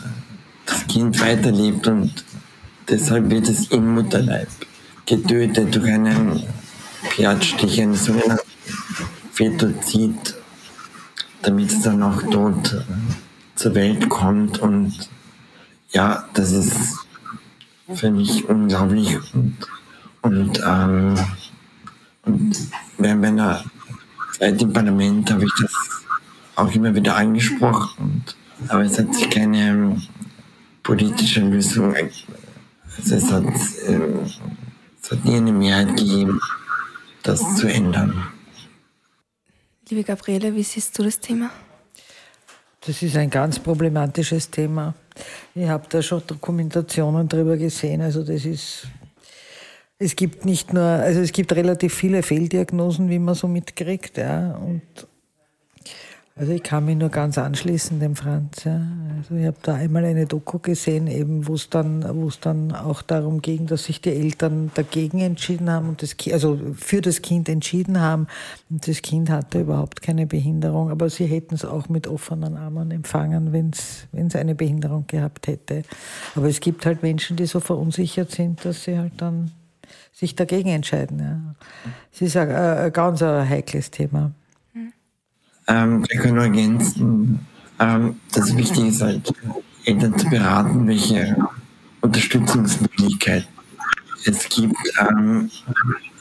[0.66, 2.24] das Kind weiterlebt und
[2.90, 4.48] deshalb wird es im Mutterleib
[5.06, 6.44] getötet durch einen
[7.10, 8.50] Piatstich, einen sogenannten
[9.32, 10.36] Fetozid,
[11.42, 12.84] damit es dann auch tot
[13.56, 14.60] zur Welt kommt.
[14.60, 14.94] Und
[15.92, 17.06] ja, das ist
[17.94, 19.18] für mich unglaublich.
[19.34, 19.58] Und,
[20.22, 21.16] und, ähm,
[22.24, 22.58] und
[22.98, 23.64] während meiner
[24.38, 25.72] Zeit im Parlament habe ich das
[26.56, 27.94] auch immer wieder angesprochen.
[27.98, 28.36] Und,
[28.70, 30.02] aber es hat sich keine
[30.86, 34.00] politische Lösung, also es hat, äh,
[35.02, 36.40] es hat nie eine Mehrheit gegeben,
[37.24, 38.28] das zu ändern.
[39.90, 41.50] Liebe Gabriele, wie siehst du das Thema?
[42.82, 44.94] Das ist ein ganz problematisches Thema.
[45.56, 48.02] Ich habe da schon Dokumentationen drüber gesehen.
[48.02, 48.88] Also das ist,
[49.98, 54.52] es gibt nicht nur, also es gibt relativ viele Fehldiagnosen, wie man so mitkriegt, ja.
[54.52, 54.84] Und
[56.38, 58.66] also ich kann mich nur ganz anschließen dem Franz.
[58.66, 58.82] Ja.
[59.18, 63.02] Also ich habe da einmal eine Doku gesehen, eben wo es dann, wo dann auch
[63.02, 67.48] darum ging, dass sich die Eltern dagegen entschieden haben und das, also für das Kind
[67.48, 68.28] entschieden haben.
[68.70, 72.92] Und das Kind hatte überhaupt keine Behinderung, aber sie hätten es auch mit offenen Armen
[72.92, 75.84] empfangen, wenn es eine Behinderung gehabt hätte.
[76.36, 79.52] Aber es gibt halt Menschen, die so verunsichert sind, dass sie halt dann
[80.12, 81.20] sich dagegen entscheiden.
[81.20, 81.56] Ja.
[82.12, 84.32] Es ist ein, ein ganz ein heikles Thema.
[85.68, 87.40] Ähm, ich kann nur ergänzen,
[87.80, 89.34] ähm, das Wichtige ist halt,
[89.86, 91.36] Eltern zu beraten, welche
[92.02, 93.48] Unterstützungsmöglichkeiten
[94.26, 95.52] es gibt, ähm,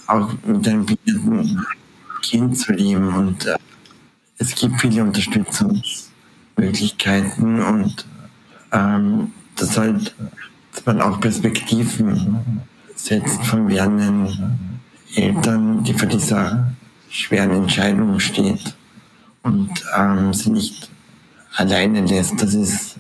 [0.07, 1.65] auch mit einem behinderten
[2.23, 3.09] Kind zu leben.
[3.15, 3.57] Und äh,
[4.39, 8.07] es gibt viele Unterstützungsmöglichkeiten und
[8.73, 10.15] ähm, das halt,
[10.73, 12.61] dass man auch Perspektiven
[12.97, 14.81] setzt von werdenden
[15.15, 16.73] Eltern, die vor dieser
[17.09, 18.75] schweren Entscheidung steht
[19.45, 20.91] und ähm, sie nicht
[21.55, 22.43] alleine lässt.
[22.43, 22.97] Das ist,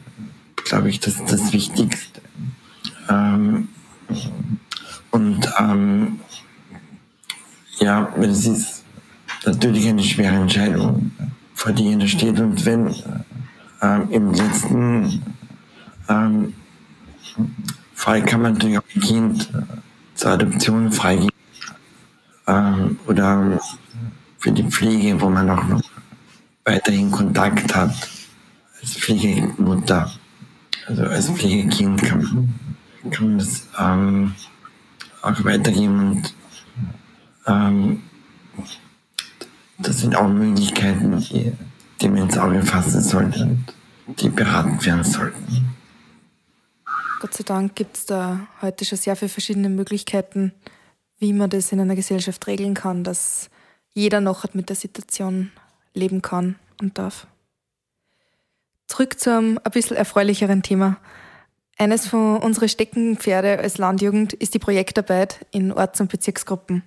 [0.64, 2.20] glaube ich, das, das Wichtigste.
[3.08, 3.68] Ähm,
[5.10, 6.20] und ähm,
[7.80, 8.84] ja, es ist
[9.44, 11.10] natürlich eine schwere Entscheidung,
[11.54, 12.38] vor die jeder steht.
[12.38, 12.94] Und wenn
[13.82, 15.22] ähm, im letzten
[16.08, 16.54] ähm,
[17.94, 19.50] Fall kann man natürlich auch ein Kind
[20.14, 21.30] zur Adoption freigeben
[22.46, 23.58] ähm, oder
[24.38, 25.93] für die Pflege, wo man auch noch
[26.64, 27.94] weiterhin Kontakt hat
[28.80, 30.12] als Pflegemutter,
[30.86, 32.54] also als Pflegekind kann
[33.10, 34.34] kann man das ähm,
[35.22, 36.34] auch weitergeben und
[37.46, 38.02] ähm,
[39.78, 41.52] das sind auch Möglichkeiten, die,
[42.00, 43.58] die man ins Auge fassen sollte
[44.06, 45.74] und die beraten werden sollten.
[47.20, 50.52] Gott sei Dank gibt es da heute schon sehr viele verschiedene Möglichkeiten,
[51.18, 53.50] wie man das in einer Gesellschaft regeln kann, dass
[53.94, 55.50] jeder noch mit der Situation
[55.94, 57.26] leben kann und darf.
[58.86, 60.98] Zurück zum ein bisschen erfreulicheren Thema.
[61.78, 66.82] Eines von unseren Steckenpferde als Landjugend ist die Projektarbeit in Orts- und Bezirksgruppen.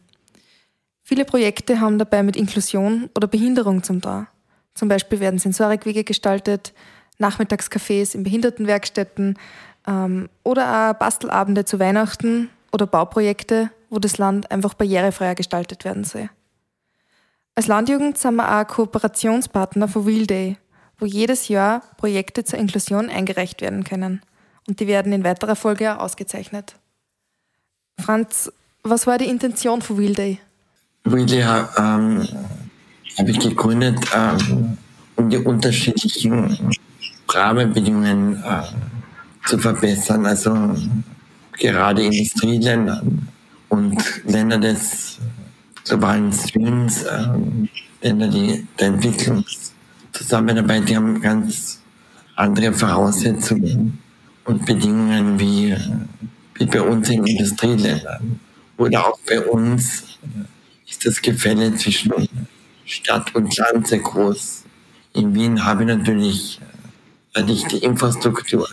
[1.03, 4.27] Viele Projekte haben dabei mit Inklusion oder Behinderung zum da.
[4.73, 6.73] Zum Beispiel werden Sensorikwege gestaltet,
[7.17, 9.39] Nachmittagscafés in Behindertenwerkstätten
[9.87, 16.03] ähm, oder auch Bastelabende zu Weihnachten oder Bauprojekte, wo das Land einfach barrierefreier gestaltet werden
[16.03, 16.29] soll.
[17.57, 20.57] Als Landjugend sind wir auch Kooperationspartner von Wheel Day,
[20.99, 24.21] wo jedes Jahr Projekte zur Inklusion eingereicht werden können.
[24.67, 26.75] Und die werden in weiterer Folge auch ausgezeichnet.
[27.99, 28.51] Franz,
[28.83, 30.39] Was war die Intention von Wheel Day?
[31.05, 31.41] Wheel Day
[31.77, 32.27] ähm,
[33.17, 34.77] habe ich gegründet, ähm,
[35.15, 36.75] um die unterschiedlichen
[37.27, 40.27] Rahmenbedingungen äh, zu verbessern.
[40.27, 40.75] Also
[41.53, 43.27] gerade Industrieländern
[43.69, 45.17] und Länder des
[45.87, 47.27] globalen Südens, äh,
[48.01, 51.81] Länder die, der Entwicklungszusammenarbeit, die haben ganz
[52.35, 53.99] andere Voraussetzungen
[54.45, 55.75] und Bedingungen wie,
[56.55, 58.39] wie bei uns in Industrieländern.
[58.77, 60.03] Oder auch bei uns
[60.87, 62.11] ist das Gefälle zwischen
[62.85, 64.63] Stadt und Land sehr groß.
[65.13, 66.59] In Wien habe ich natürlich
[67.33, 68.67] äh, nicht die Infrastruktur.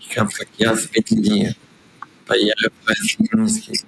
[0.00, 1.54] Ich habe Verkehrsmittel, die
[2.26, 3.32] barrierefrei sind.
[3.40, 3.84] Es gibt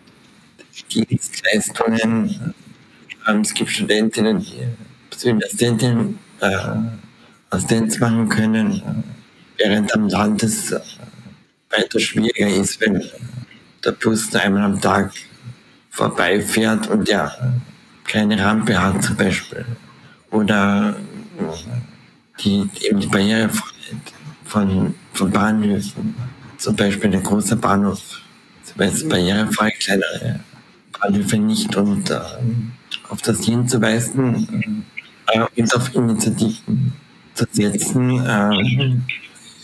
[0.91, 2.55] Dienstleistungen.
[3.27, 4.69] Ähm, es gibt Studentinnen, die
[5.15, 6.57] Studentinnen äh,
[7.51, 9.05] Assistenz machen können,
[9.57, 10.81] während am Land es äh,
[11.71, 13.03] weiter schwieriger ist, wenn
[13.85, 15.13] der Bus einmal am Tag
[15.91, 17.61] vorbeifährt und der
[18.05, 19.65] keine Rampe hat zum Beispiel.
[20.31, 20.97] Oder
[22.41, 24.13] die, eben die Barrierefreiheit
[24.45, 26.15] von, von Bahnhöfen.
[26.59, 28.21] Zum Beispiel der große Bahnhof.
[28.65, 30.41] Zum Beispiel barrierefrei, kleinere
[31.01, 32.21] Bahnhöfe nicht und äh,
[33.09, 34.85] auf das hinzuweisen
[35.27, 36.93] äh, und auf Initiativen
[37.35, 38.25] zu setzen.
[38.25, 38.97] Äh,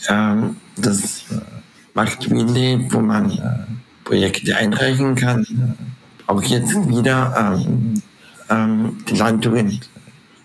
[0.07, 0.35] äh,
[0.77, 1.25] das
[1.93, 3.65] macht Wille, wo man äh,
[4.03, 5.75] Projekte einreichen kann.
[6.27, 7.59] Auch jetzt wieder
[8.49, 9.89] ähm, die Landjugend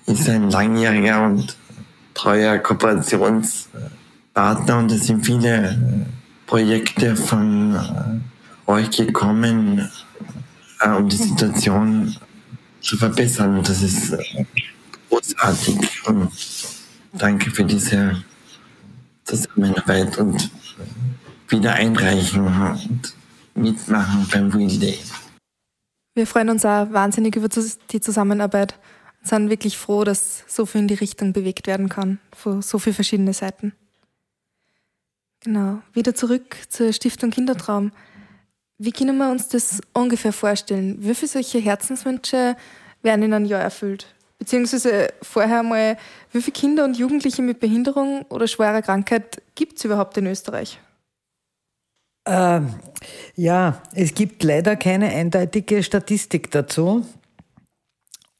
[0.07, 1.57] ist ein langjähriger und
[2.15, 6.07] treuer Kooperationspartner und es sind viele
[6.47, 9.89] Projekte von äh, euch gekommen,
[10.83, 12.17] äh, um die Situation
[12.81, 13.63] zu verbessern.
[13.63, 14.45] Das ist äh,
[15.09, 15.79] großartig.
[16.07, 16.31] Und
[17.13, 18.23] danke für diese
[19.25, 20.51] Zusammenarbeit und
[21.49, 23.15] wieder einreichen und
[23.55, 24.99] mitmachen beim Wheel Day.
[26.15, 28.79] Wir freuen uns auch wahnsinnig über die Zusammenarbeit
[29.21, 32.79] und sind wirklich froh, dass so viel in die Richtung bewegt werden kann, von so
[32.79, 33.73] vielen verschiedenen Seiten.
[35.41, 37.93] Genau, wieder zurück zur Stiftung Kindertraum.
[38.85, 40.97] Wie können wir uns das ungefähr vorstellen?
[40.99, 42.57] Wie viele solche Herzenswünsche
[43.03, 44.13] werden in einem Jahr erfüllt?
[44.41, 45.97] Beziehungsweise vorher mal,
[46.33, 50.81] wie viele Kinder und Jugendliche mit Behinderung oder schwerer Krankheit gibt es überhaupt in Österreich?
[52.25, 52.63] Äh,
[53.37, 57.07] ja, es gibt leider keine eindeutige Statistik dazu.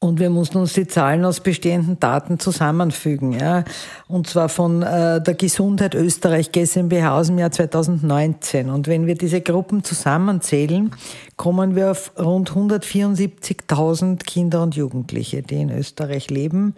[0.03, 3.31] Und wir mussten uns die Zahlen aus bestehenden Daten zusammenfügen.
[3.31, 3.63] Ja.
[4.09, 8.69] Und zwar von äh, der Gesundheit Österreich GmbH aus dem Jahr 2019.
[8.69, 10.91] Und wenn wir diese Gruppen zusammenzählen,
[11.37, 16.75] kommen wir auf rund 174.000 Kinder und Jugendliche, die in Österreich leben,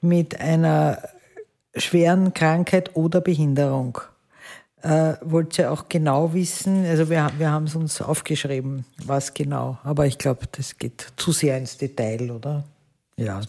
[0.00, 0.98] mit einer
[1.74, 3.98] schweren Krankheit oder Behinderung
[4.82, 9.78] äh, wollt ihr auch genau wissen, also wir, wir haben es uns aufgeschrieben, was genau,
[9.84, 12.64] aber ich glaube, das geht zu sehr ins Detail, oder?
[13.16, 13.40] Ja.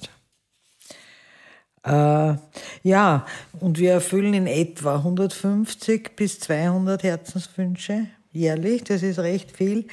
[1.83, 2.37] Äh,
[2.83, 3.25] ja,
[3.59, 9.87] und wir erfüllen in etwa 150 bis 200 Herzenswünsche jährlich, das ist recht viel.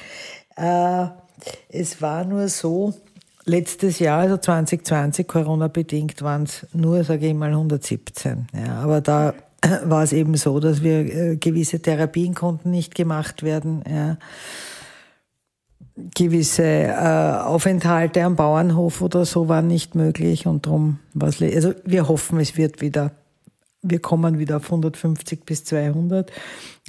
[0.55, 1.07] Äh,
[1.69, 2.93] es war nur so,
[3.45, 8.47] letztes Jahr, also 2020, Corona-bedingt, waren es nur, sage ich mal, 117.
[8.53, 9.33] Ja, aber da
[9.83, 13.83] war es eben so, dass wir äh, gewisse Therapien konnten nicht gemacht werden.
[13.89, 14.17] Ja.
[16.15, 21.73] Gewisse äh, Aufenthalte am Bauernhof oder so waren nicht möglich und darum war es, also
[21.83, 23.11] wir hoffen, es wird wieder,
[23.81, 26.31] wir kommen wieder auf 150 bis 200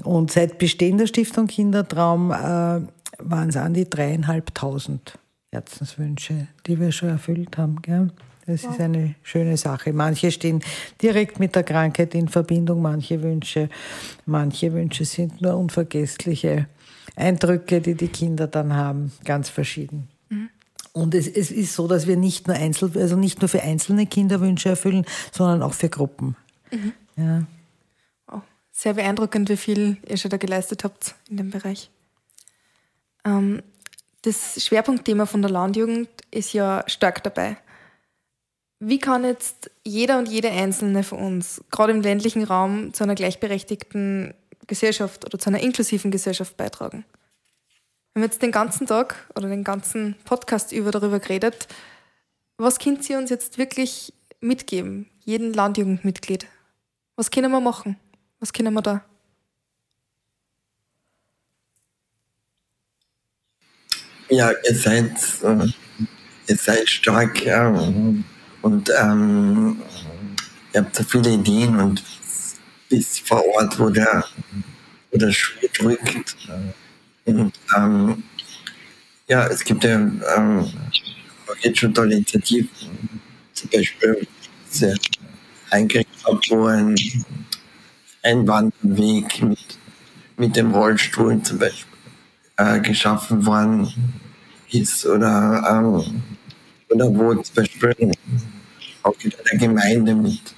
[0.05, 5.19] und seit Bestehen der Stiftung Kindertraum äh, waren es an die dreieinhalbtausend
[5.51, 7.83] Herzenswünsche, die wir schon erfüllt haben.
[7.83, 8.11] Gell?
[8.51, 9.93] Das ist eine schöne Sache.
[9.93, 10.61] Manche stehen
[11.01, 13.69] direkt mit der Krankheit in Verbindung, manche Wünsche,
[14.27, 16.67] manche Wünsche sind nur unvergessliche
[17.15, 20.09] Eindrücke, die die Kinder dann haben, ganz verschieden.
[20.31, 20.49] Mhm.
[20.93, 24.07] Und es, es, ist so, dass wir nicht nur einzel, also nicht nur für einzelne
[24.07, 26.35] Kinderwünsche erfüllen, sondern auch für Gruppen.
[26.73, 26.93] Mhm.
[27.17, 27.47] Ja.
[28.33, 28.41] Oh,
[28.73, 31.89] sehr beeindruckend, wie viel ihr schon da geleistet habt in dem Bereich.
[33.25, 33.63] Ähm,
[34.23, 37.57] das Schwerpunktthema von der Landjugend ist ja stark dabei.
[38.83, 43.15] Wie kann jetzt jeder und jede Einzelne von uns, gerade im ländlichen Raum, zu einer
[43.15, 44.33] gleichberechtigten
[44.67, 47.05] Gesellschaft oder zu einer inklusiven Gesellschaft beitragen?
[48.15, 51.69] Wir haben jetzt den ganzen Tag oder den ganzen Podcast über darüber geredet.
[52.57, 56.47] Was können Sie uns jetzt wirklich mitgeben, jeden Landjugendmitglied?
[57.17, 57.97] Was können wir machen?
[58.39, 59.05] Was können wir da?
[64.31, 65.13] Ja, ihr seid,
[65.43, 65.67] äh,
[66.47, 67.45] ihr seid stark.
[67.45, 68.25] Ähm
[68.63, 69.81] und ähm,
[70.73, 72.03] ihr habt so viele Ideen und
[72.89, 74.25] bis vor Ort, wo der,
[75.11, 76.37] wo der Schuh drückt.
[77.25, 78.23] Und ähm,
[79.29, 80.67] ja, es gibt ja ähm,
[81.61, 82.69] jetzt schon tolle Initiativen,
[83.55, 84.27] zum Beispiel
[84.69, 84.97] sehr
[85.71, 86.97] Eingriffsaboren,
[88.23, 89.79] ein Wanderweg mit,
[90.37, 91.87] mit dem Rollstuhl zum Beispiel
[92.57, 93.93] äh, geschaffen worden
[94.71, 96.23] ist oder, ähm,
[96.91, 98.13] oder wo zum Beispiel
[99.03, 100.55] auch in der Gemeinde mit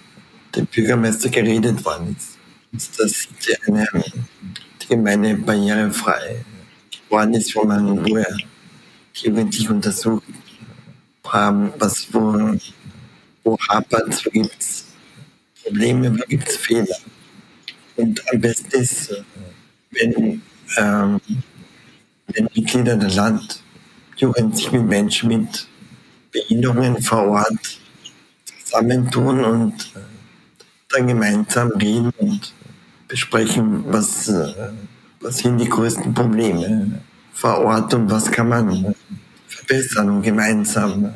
[0.57, 2.39] dem Bürgermeister geredet worden ist,
[2.73, 3.87] ist dass die, eine,
[4.83, 6.45] die Gemeinde barrierefrei
[7.05, 8.37] geworden ist, wo man wo er
[9.15, 10.25] jugendlich untersucht
[11.25, 12.57] haben, was wo,
[13.45, 14.87] wo hapert, wo gibt es
[15.63, 16.97] Probleme, wo gibt es Fehler.
[17.97, 19.15] Und am besten ist,
[19.91, 20.43] wenn,
[20.79, 21.21] ähm,
[22.29, 25.67] wenn Mitglieder der Landjugend sich mit Menschen mit
[26.33, 27.79] Behinderungen vor Ort
[28.65, 29.93] zusammentun und
[30.89, 32.53] dann gemeinsam reden und
[33.07, 34.33] besprechen, was,
[35.21, 37.01] was sind die größten Probleme
[37.33, 38.95] vor Ort und was kann man
[39.47, 41.13] verbessern und gemeinsam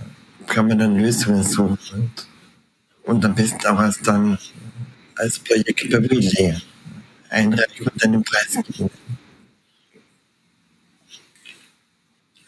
[0.46, 2.26] kann man dann Lösungen suchen und,
[3.04, 4.38] und am besten auch als dann
[5.16, 6.60] als Projekt bewilligen,
[7.30, 8.90] einreichen und einen Preis geben.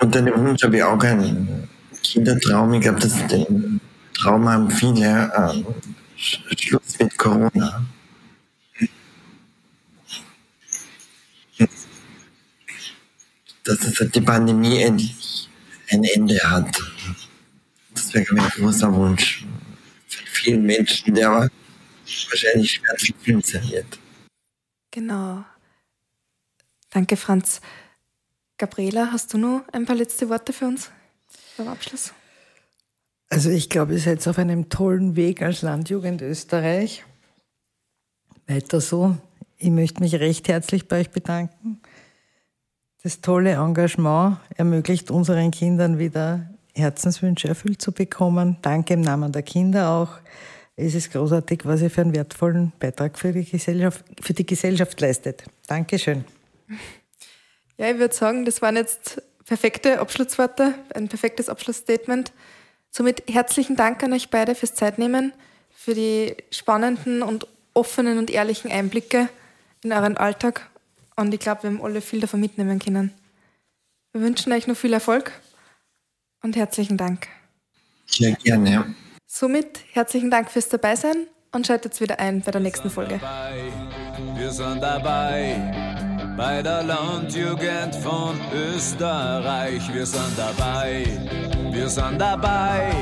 [0.01, 1.69] Und dann im Wunsch habe ich auch einen
[2.13, 2.75] Kindertraum.
[2.75, 3.81] Ich glaube, das den
[4.15, 5.33] Traum haben viele.
[5.37, 5.67] Ähm,
[6.17, 7.87] Schluss mit Corona.
[13.65, 15.49] Dass es die Pandemie endlich
[15.91, 16.81] ein Ende hat.
[17.95, 19.47] Das wäre mein großer Wunsch
[20.09, 21.49] von vielen Menschen, der
[22.31, 23.13] wahrscheinlich schwer zu
[23.71, 23.99] wird.
[24.91, 25.45] Genau.
[26.91, 27.61] Danke, Franz.
[28.57, 30.91] Gabriela, hast du noch ein paar letzte Worte für uns
[31.59, 32.13] zum Abschluss?
[33.31, 37.05] Also ich glaube, ihr seid auf einem tollen Weg als Landjugend Österreich.
[38.47, 39.17] Weiter so.
[39.57, 41.81] Ich möchte mich recht herzlich bei euch bedanken.
[43.03, 48.59] Das tolle Engagement ermöglicht unseren Kindern wieder Herzenswünsche erfüllt zu bekommen.
[48.63, 50.13] Danke im Namen der Kinder auch.
[50.77, 55.01] Es ist großartig, was ihr für einen wertvollen Beitrag für die Gesellschaft, für die Gesellschaft
[55.01, 55.43] leistet.
[55.67, 56.25] Dankeschön.
[57.77, 62.33] Ja, ich würde sagen, das waren jetzt perfekte Abschlussworte, ein perfektes Abschlussstatement.
[62.91, 65.33] Somit herzlichen Dank an euch beide fürs Zeitnehmen,
[65.75, 69.29] für die spannenden und offenen und ehrlichen Einblicke
[69.83, 70.71] in euren Alltag.
[71.17, 73.13] Und ich glaube, wir haben alle viel davon mitnehmen können.
[74.13, 75.33] Wir wünschen euch noch viel Erfolg
[76.43, 77.27] und herzlichen Dank.
[78.07, 78.95] Sehr gerne.
[79.27, 83.21] Somit herzlichen Dank fürs Dabeisein und schaltet wieder ein bei der nächsten Folge.
[84.37, 86.08] Wir sind dabei
[86.39, 89.83] bei der Landjugend von Österreich.
[89.93, 91.05] Wir sind dabei,
[91.73, 92.93] wir sind dabei.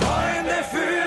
[0.00, 0.99] Freunde für